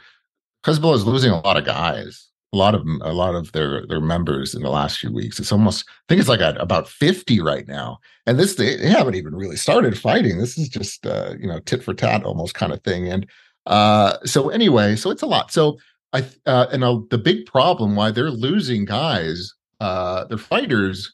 Hezbollah 0.65 0.97
is 0.97 1.07
losing 1.07 1.31
a 1.31 1.41
lot 1.41 1.57
of 1.57 1.65
guys 1.65 2.29
a 2.57 2.59
lot 2.59 2.75
of 2.75 2.87
a 3.03 3.13
lot 3.13 3.35
of 3.35 3.53
their 3.53 3.87
their 3.87 4.01
members 4.01 4.55
in 4.55 4.63
the 4.63 4.71
last 4.71 4.99
few 4.99 5.13
weeks. 5.13 5.39
It's 5.39 5.53
almost 5.53 5.85
I 5.89 5.93
think 6.09 6.21
it's 6.21 6.29
like 6.29 6.41
at 6.41 6.61
about 6.61 6.89
50 6.89 7.41
right 7.41 7.69
now. 7.69 7.99
And 8.27 8.39
this 8.39 8.55
they, 8.55 8.77
they 8.77 8.89
haven't 8.89 9.15
even 9.15 9.35
really 9.35 9.57
started 9.57 9.99
fighting. 9.99 10.39
This 10.39 10.57
is 10.57 10.69
just 10.69 11.07
uh, 11.07 11.35
you 11.39 11.47
know 11.47 11.61
tit 11.61 11.83
for 11.83 11.95
tat 11.95 12.25
almost 12.25 12.55
kind 12.55 12.73
of 12.73 12.83
thing. 12.83 13.09
And 13.09 13.27
uh, 13.67 14.17
so 14.25 14.49
anyway, 14.49 14.97
so 14.97 15.11
it's 15.11 15.23
a 15.23 15.27
lot. 15.27 15.53
So 15.53 15.79
I 16.13 16.25
uh, 16.47 16.67
and 16.73 16.83
uh, 16.83 17.01
the 17.11 17.19
big 17.19 17.47
problem 17.47 17.95
why 17.95 18.11
they're 18.11 18.31
losing 18.31 18.87
guys, 18.87 19.53
uh, 19.81 20.25
their 20.25 20.39
fighters, 20.39 21.13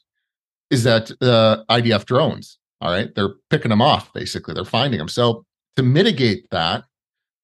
is 0.69 0.83
that 0.83 1.11
uh, 1.21 1.63
IDF 1.69 2.05
drones. 2.05 2.57
All 2.81 2.91
right. 2.91 3.13
They're 3.15 3.35
picking 3.49 3.69
them 3.69 3.81
off, 3.81 4.11
basically. 4.13 4.53
They're 4.53 4.65
finding 4.65 4.97
them. 4.97 5.07
So 5.07 5.45
to 5.77 5.83
mitigate 5.83 6.49
that, 6.51 6.83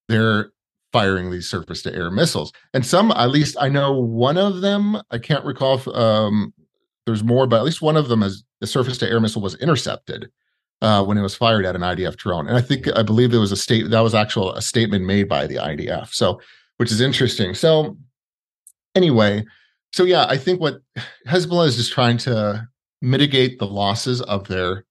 they're 0.10 0.52
firing 0.92 1.30
these 1.30 1.50
surface 1.50 1.82
to 1.84 1.94
air 1.94 2.10
missiles. 2.10 2.52
And 2.74 2.86
some, 2.86 3.12
at 3.12 3.30
least 3.30 3.56
I 3.60 3.70
know 3.70 4.00
one 4.00 4.38
of 4.38 4.62
them, 4.62 5.02
I 5.12 5.18
can't 5.18 5.46
recall 5.46 5.76
if 5.76 5.88
um, 5.90 6.54
there's 7.06 7.24
more, 7.24 7.48
but 7.48 7.58
at 7.58 7.66
least 7.66 7.82
one 7.82 7.98
of 7.98 8.08
them 8.08 8.22
has 8.22 8.44
the 8.60 8.68
surface 8.68 8.98
to 9.00 9.10
air 9.10 9.20
missile 9.20 9.42
was 9.42 9.56
intercepted 9.56 10.30
uh, 10.82 11.04
when 11.04 11.18
it 11.18 11.22
was 11.22 11.36
fired 11.36 11.66
at 11.66 11.76
an 11.76 11.82
IDF 11.82 12.16
drone. 12.18 12.48
And 12.48 12.58
I 12.58 12.62
think, 12.62 12.88
I 12.96 13.04
believe 13.04 13.32
there 13.32 13.40
was 13.40 13.52
a 13.52 13.58
state 13.58 13.90
that 13.90 14.00
was 14.00 14.16
actual 14.16 14.54
a 14.54 14.62
statement 14.62 15.06
made 15.06 15.30
by 15.30 15.48
the 15.48 15.56
IDF. 15.56 16.14
So, 16.14 16.42
which 16.78 16.92
is 16.92 17.02
interesting. 17.02 17.54
So, 17.54 17.98
anyway, 18.96 19.46
so 19.92 20.04
yeah, 20.04 20.26
I 20.30 20.38
think 20.38 20.62
what 20.62 20.82
Hezbollah 21.28 21.68
is 21.68 21.76
just 21.76 21.92
trying 21.92 22.18
to 22.20 22.68
mitigate 23.02 23.60
the 23.60 23.68
losses 23.68 24.22
of 24.22 24.48
their 24.48 24.86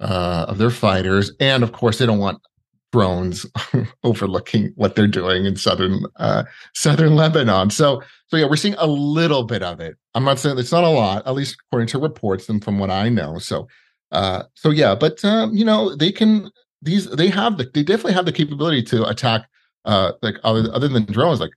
uh, 0.00 0.46
of 0.48 0.58
their 0.58 0.70
fighters, 0.70 1.30
and 1.38 1.62
of 1.62 1.72
course, 1.72 1.98
they 1.98 2.06
don't 2.06 2.18
want 2.18 2.42
drones 2.92 3.46
overlooking 4.04 4.72
what 4.76 4.94
they're 4.94 5.06
doing 5.06 5.46
in 5.46 5.56
southern 5.56 6.04
uh, 6.16 6.44
southern 6.74 7.16
Lebanon. 7.16 7.70
So, 7.70 8.02
so 8.28 8.36
yeah, 8.36 8.46
we're 8.46 8.56
seeing 8.56 8.74
a 8.78 8.86
little 8.86 9.44
bit 9.44 9.62
of 9.62 9.80
it. 9.80 9.96
I'm 10.14 10.24
not 10.24 10.38
saying 10.38 10.58
it's 10.58 10.72
not 10.72 10.84
a 10.84 10.88
lot, 10.88 11.26
at 11.26 11.34
least 11.34 11.56
according 11.66 11.88
to 11.88 11.98
reports 11.98 12.48
and 12.48 12.62
from 12.62 12.78
what 12.78 12.90
I 12.90 13.08
know. 13.08 13.38
So, 13.38 13.66
uh, 14.12 14.44
so 14.54 14.70
yeah, 14.70 14.94
but 14.94 15.24
um, 15.24 15.54
you 15.54 15.64
know, 15.64 15.96
they 15.96 16.12
can 16.12 16.50
these 16.82 17.08
they 17.10 17.28
have 17.28 17.56
the 17.56 17.70
they 17.72 17.82
definitely 17.82 18.12
have 18.12 18.26
the 18.26 18.32
capability 18.32 18.82
to 18.82 19.06
attack 19.06 19.48
uh 19.84 20.12
like 20.20 20.36
other, 20.44 20.68
other 20.72 20.88
than 20.88 21.04
drones 21.04 21.40
like 21.40 21.52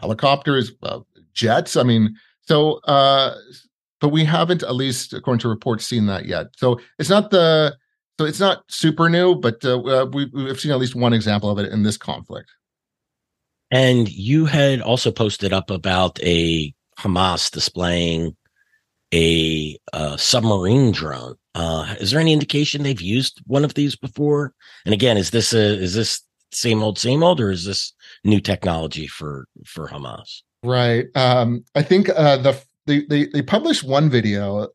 helicopters 0.00 0.72
uh, 0.82 1.00
jets 1.32 1.76
i 1.76 1.82
mean 1.82 2.14
so 2.42 2.74
uh 2.84 3.34
but 4.00 4.10
we 4.10 4.24
haven't 4.24 4.62
at 4.62 4.74
least 4.74 5.12
according 5.12 5.40
to 5.40 5.48
reports 5.48 5.86
seen 5.86 6.06
that 6.06 6.26
yet 6.26 6.46
so 6.56 6.78
it's 6.98 7.10
not 7.10 7.30
the 7.30 7.74
so 8.18 8.24
it's 8.26 8.40
not 8.40 8.62
super 8.68 9.08
new 9.08 9.34
but 9.34 9.64
uh, 9.64 9.80
uh 9.80 10.06
we, 10.12 10.26
we've 10.26 10.60
seen 10.60 10.72
at 10.72 10.78
least 10.78 10.94
one 10.94 11.12
example 11.12 11.50
of 11.50 11.58
it 11.58 11.72
in 11.72 11.82
this 11.82 11.96
conflict 11.96 12.50
and 13.70 14.08
you 14.10 14.46
had 14.46 14.80
also 14.80 15.10
posted 15.10 15.52
up 15.52 15.70
about 15.70 16.18
a 16.22 16.72
hamas 16.98 17.50
displaying 17.50 18.34
a 19.14 19.78
uh, 19.94 20.16
submarine 20.16 20.92
drone 20.92 21.34
uh, 21.58 21.96
is 21.98 22.12
there 22.12 22.20
any 22.20 22.32
indication 22.32 22.84
they've 22.84 23.00
used 23.00 23.42
one 23.46 23.64
of 23.64 23.74
these 23.74 23.96
before? 23.96 24.54
And 24.84 24.94
again, 24.94 25.16
is 25.16 25.30
this 25.30 25.52
a 25.52 25.82
is 25.82 25.92
this 25.92 26.22
same 26.52 26.84
old 26.84 27.00
same 27.00 27.24
old, 27.24 27.40
or 27.40 27.50
is 27.50 27.64
this 27.64 27.92
new 28.22 28.40
technology 28.40 29.08
for 29.08 29.46
for 29.66 29.88
Hamas? 29.88 30.42
Right. 30.62 31.06
Um, 31.16 31.64
I 31.74 31.82
think 31.82 32.10
uh, 32.10 32.36
the 32.36 32.62
they, 32.86 33.04
they 33.06 33.26
they 33.26 33.42
published 33.42 33.82
one 33.82 34.08
video 34.08 34.68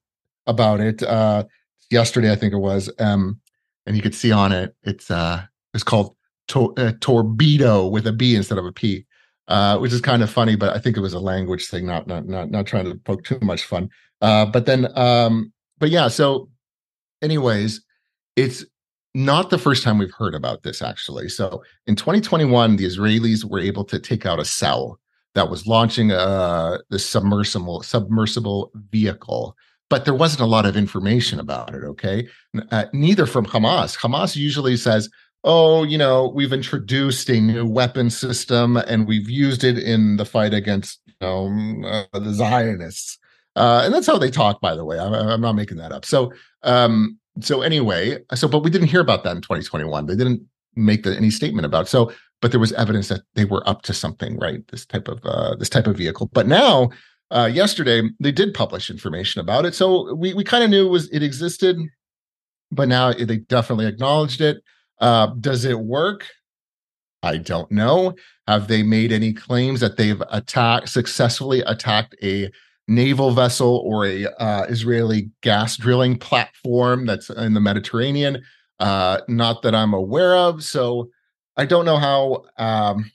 about 0.45 0.82
it 0.82 1.01
uh, 1.03 1.45
yesterday. 1.93 2.32
I 2.32 2.36
think 2.36 2.53
it 2.53 2.58
was, 2.58 2.91
um, 2.99 3.39
and 3.86 3.95
you 3.95 4.01
could 4.01 4.15
see 4.15 4.32
on 4.32 4.51
it 4.51 4.75
it's 4.84 5.10
uh, 5.10 5.43
it's 5.73 5.84
called 5.84 6.15
to- 6.49 6.73
uh, 6.75 6.93
torpedo 6.99 7.88
with 7.88 8.06
a 8.08 8.12
B 8.12 8.36
instead 8.36 8.58
of 8.58 8.65
a 8.65 8.71
P. 8.71 9.06
Uh, 9.49 9.77
which 9.77 9.91
is 9.91 9.99
kind 9.99 10.23
of 10.23 10.29
funny, 10.29 10.56
but 10.56 10.73
I 10.73 10.79
think 10.79 10.95
it 10.95 11.01
was 11.01 11.12
a 11.13 11.19
language 11.19 11.67
thing, 11.67 11.86
not 11.86 12.08
not 12.08 12.25
not 12.25 12.49
not 12.49 12.65
trying 12.65 12.86
to 12.86 12.95
poke 12.95 13.25
too 13.25 13.39
much 13.41 13.65
fun. 13.65 13.89
Uh, 14.21 14.45
but 14.45 14.65
then, 14.65 14.88
um, 14.97 15.51
but 15.79 15.89
yeah, 15.89 16.08
so 16.08 16.49
anyways, 17.21 17.82
it's 18.38 18.63
not 19.13 19.49
the 19.49 19.58
first 19.58 19.84
time 19.84 19.97
we've 19.97 20.13
heard 20.13 20.34
about 20.34 20.63
this 20.63 20.82
actually. 20.82 21.27
So 21.29 21.62
in 21.88 21.95
2021, 21.95 22.77
the 22.77 22.86
Israelis 22.86 23.43
were 23.43 23.60
able 23.60 23.84
to 23.86 23.99
take 23.99 24.25
out 24.25 24.39
a 24.39 24.45
cell 24.45 24.99
that 25.36 25.49
was 25.49 25.67
launching 25.67 26.12
uh, 26.12 26.77
the 26.89 26.99
submersible 26.99 27.84
submersible 27.84 28.71
vehicle, 28.91 29.56
but 29.93 30.06
there 30.06 30.13
wasn't 30.15 30.41
a 30.41 30.47
lot 30.47 30.65
of 30.65 30.75
information 30.75 31.39
about 31.39 31.75
it. 31.75 31.84
Okay, 31.84 32.27
uh, 32.71 32.86
neither 32.93 33.27
from 33.27 33.45
Hamas. 33.45 33.95
Hamas 33.95 34.36
usually 34.36 34.75
says, 34.75 35.08
"Oh, 35.43 35.84
you 35.84 35.99
know, 35.99 36.32
we've 36.34 36.51
introduced 36.51 37.29
a 37.29 37.39
new 37.39 37.63
weapon 37.63 38.10
system 38.10 38.75
and 38.75 39.08
we've 39.08 39.29
used 39.29 39.63
it 39.63 39.77
in 39.77 40.17
the 40.17 40.25
fight 40.25 40.51
against 40.51 40.99
you 41.06 41.13
know, 41.21 42.08
uh, 42.12 42.19
the 42.19 42.34
Zionists." 42.34 43.19
Uh, 43.56 43.84
and 43.86 43.93
that's 43.93 44.08
how 44.08 44.17
they 44.17 44.32
talk, 44.32 44.60
by 44.62 44.73
the 44.73 44.84
way. 44.84 44.97
I'm, 44.97 45.13
I'm 45.13 45.41
not 45.41 45.53
making 45.53 45.77
that 45.77 45.91
up. 45.91 46.06
So, 46.06 46.34
um, 46.63 47.19
so 47.39 47.62
anyway, 47.62 48.17
so 48.34 48.47
but 48.47 48.63
we 48.63 48.71
didn't 48.71 48.88
hear 48.88 49.01
about 49.01 49.23
that 49.25 49.36
in 49.36 49.43
2021. 49.43 50.08
They 50.08 50.15
didn't 50.15 50.41
make 50.75 51.03
the, 51.03 51.15
any 51.15 51.29
statement 51.29 51.67
about. 51.67 51.86
It. 51.86 51.89
So, 51.89 52.12
but 52.41 52.49
there 52.49 52.60
was 52.60 52.73
evidence 52.73 53.10
that 53.10 53.21
they 53.36 53.45
were 53.45 53.62
up 53.69 53.84
to 53.84 53.93
something, 53.93 54.39
right? 54.39 54.67
This 54.69 54.88
type 54.88 55.08
of 55.08 55.23
uh, 55.23 55.56
this 55.58 55.69
type 55.69 55.86
of 55.86 55.97
vehicle. 55.97 56.32
But 56.34 56.47
now, 56.47 56.89
uh, 57.34 57.50
yesterday, 57.52 58.04
they 58.19 58.32
did 58.32 58.54
publish 58.54 58.89
information 58.89 59.41
about 59.41 59.65
it. 59.65 59.76
So 59.76 60.13
we 60.13 60.34
we 60.34 60.43
kind 60.43 60.63
of 60.63 60.69
knew 60.69 60.86
it 60.86 60.91
was 60.91 61.10
it 61.12 61.24
existed, 61.24 61.78
but 62.72 62.88
now 62.88 63.13
they 63.13 63.38
definitely 63.38 63.88
acknowledged 63.88 64.41
it. 64.41 64.63
Uh, 65.00 65.28
does 65.39 65.65
it 65.65 65.80
work? 65.80 66.28
I 67.24 67.38
don't 67.38 67.72
know. 67.72 68.15
Have 68.48 68.67
they 68.67 68.84
made 68.84 69.12
any 69.12 69.34
claims 69.34 69.80
that 69.80 69.98
they've 69.98 70.22
attacked 70.30 70.89
successfully 70.89 71.62
attacked 71.62 72.15
a 72.22 72.52
naval 72.88 73.32
vessel 73.32 73.82
or 73.86 74.06
a 74.06 74.26
uh, 74.39 74.65
Israeli 74.69 75.30
gas 75.41 75.78
drilling 75.78 76.17
platform 76.17 77.06
that's 77.06 77.30
in 77.30 77.54
the 77.54 77.62
Mediterranean. 77.62 78.43
Uh, 78.80 79.19
not 79.28 79.62
that 79.62 79.76
I'm 79.76 79.93
aware 79.93 80.36
of. 80.36 80.63
So 80.63 81.10
I 81.56 81.65
don't 81.65 81.86
know 81.86 81.98
how 81.98 82.43
um, 82.58 83.12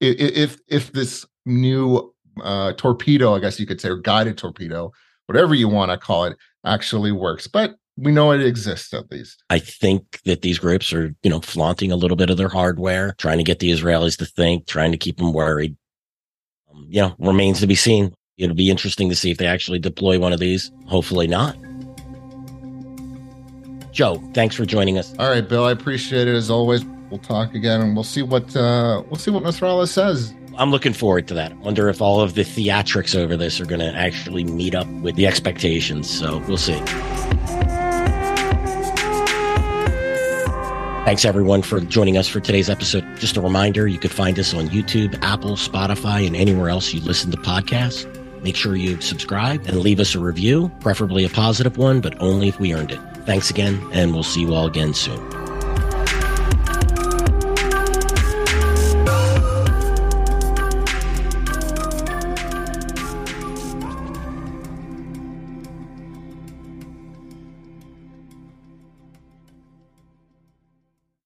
if 0.00 0.58
if 0.68 0.92
this 0.92 1.26
new 1.44 2.11
uh, 2.40 2.72
torpedo, 2.74 3.34
I 3.34 3.40
guess 3.40 3.58
you 3.60 3.66
could 3.66 3.80
say, 3.80 3.88
or 3.88 3.96
guided 3.96 4.38
torpedo, 4.38 4.92
whatever 5.26 5.54
you 5.54 5.68
want 5.68 5.90
to 5.90 5.98
call 5.98 6.24
it, 6.24 6.36
actually 6.64 7.12
works. 7.12 7.46
But 7.46 7.76
we 7.96 8.12
know 8.12 8.32
it 8.32 8.44
exists 8.44 8.94
at 8.94 9.10
least. 9.10 9.42
I 9.50 9.58
think 9.58 10.20
that 10.24 10.42
these 10.42 10.58
groups 10.58 10.92
are, 10.92 11.14
you 11.22 11.30
know, 11.30 11.40
flaunting 11.40 11.92
a 11.92 11.96
little 11.96 12.16
bit 12.16 12.30
of 12.30 12.36
their 12.36 12.48
hardware, 12.48 13.14
trying 13.18 13.38
to 13.38 13.44
get 13.44 13.58
the 13.58 13.70
Israelis 13.70 14.16
to 14.18 14.26
think, 14.26 14.66
trying 14.66 14.92
to 14.92 14.98
keep 14.98 15.18
them 15.18 15.32
worried. 15.32 15.76
Um, 16.70 16.86
you 16.88 17.02
know, 17.02 17.14
remains 17.18 17.60
to 17.60 17.66
be 17.66 17.74
seen. 17.74 18.14
It'll 18.38 18.56
be 18.56 18.70
interesting 18.70 19.08
to 19.10 19.14
see 19.14 19.30
if 19.30 19.38
they 19.38 19.46
actually 19.46 19.78
deploy 19.78 20.18
one 20.18 20.32
of 20.32 20.40
these. 20.40 20.72
Hopefully 20.86 21.26
not. 21.26 21.56
Joe, 23.92 24.22
thanks 24.32 24.56
for 24.56 24.64
joining 24.64 24.96
us. 24.96 25.14
All 25.18 25.28
right, 25.28 25.46
Bill, 25.46 25.64
I 25.64 25.72
appreciate 25.72 26.26
it 26.26 26.34
as 26.34 26.50
always. 26.50 26.84
We'll 27.10 27.20
talk 27.20 27.54
again 27.54 27.82
and 27.82 27.94
we'll 27.94 28.04
see 28.04 28.22
what 28.22 28.56
uh 28.56 29.02
we'll 29.06 29.18
see 29.18 29.30
what 29.30 29.42
Nasrallah 29.42 29.86
says. 29.86 30.32
I'm 30.56 30.70
looking 30.70 30.92
forward 30.92 31.28
to 31.28 31.34
that. 31.34 31.56
Wonder 31.58 31.88
if 31.88 32.02
all 32.02 32.20
of 32.20 32.34
the 32.34 32.42
theatrics 32.42 33.16
over 33.16 33.36
this 33.36 33.60
are 33.60 33.64
going 33.64 33.80
to 33.80 33.94
actually 33.94 34.44
meet 34.44 34.74
up 34.74 34.86
with 35.00 35.16
the 35.16 35.26
expectations. 35.26 36.10
So 36.10 36.38
we'll 36.46 36.58
see. 36.58 36.80
Thanks 41.04 41.24
everyone 41.24 41.62
for 41.62 41.80
joining 41.80 42.16
us 42.16 42.28
for 42.28 42.38
today's 42.38 42.70
episode. 42.70 43.04
Just 43.16 43.36
a 43.36 43.40
reminder, 43.40 43.88
you 43.88 43.98
could 43.98 44.12
find 44.12 44.38
us 44.38 44.54
on 44.54 44.68
YouTube, 44.68 45.18
Apple, 45.22 45.56
Spotify, 45.56 46.26
and 46.26 46.36
anywhere 46.36 46.68
else 46.68 46.92
you 46.94 47.00
listen 47.00 47.30
to 47.32 47.36
podcasts. 47.38 48.06
Make 48.42 48.56
sure 48.56 48.76
you 48.76 49.00
subscribe 49.00 49.66
and 49.66 49.80
leave 49.80 50.00
us 50.00 50.14
a 50.14 50.20
review, 50.20 50.70
preferably 50.80 51.24
a 51.24 51.28
positive 51.28 51.76
one, 51.76 52.00
but 52.00 52.20
only 52.20 52.48
if 52.48 52.60
we 52.60 52.74
earned 52.74 52.92
it. 52.92 53.00
Thanks 53.24 53.50
again, 53.50 53.80
and 53.92 54.12
we'll 54.12 54.22
see 54.22 54.42
you 54.42 54.54
all 54.54 54.66
again 54.66 54.94
soon. 54.94 55.41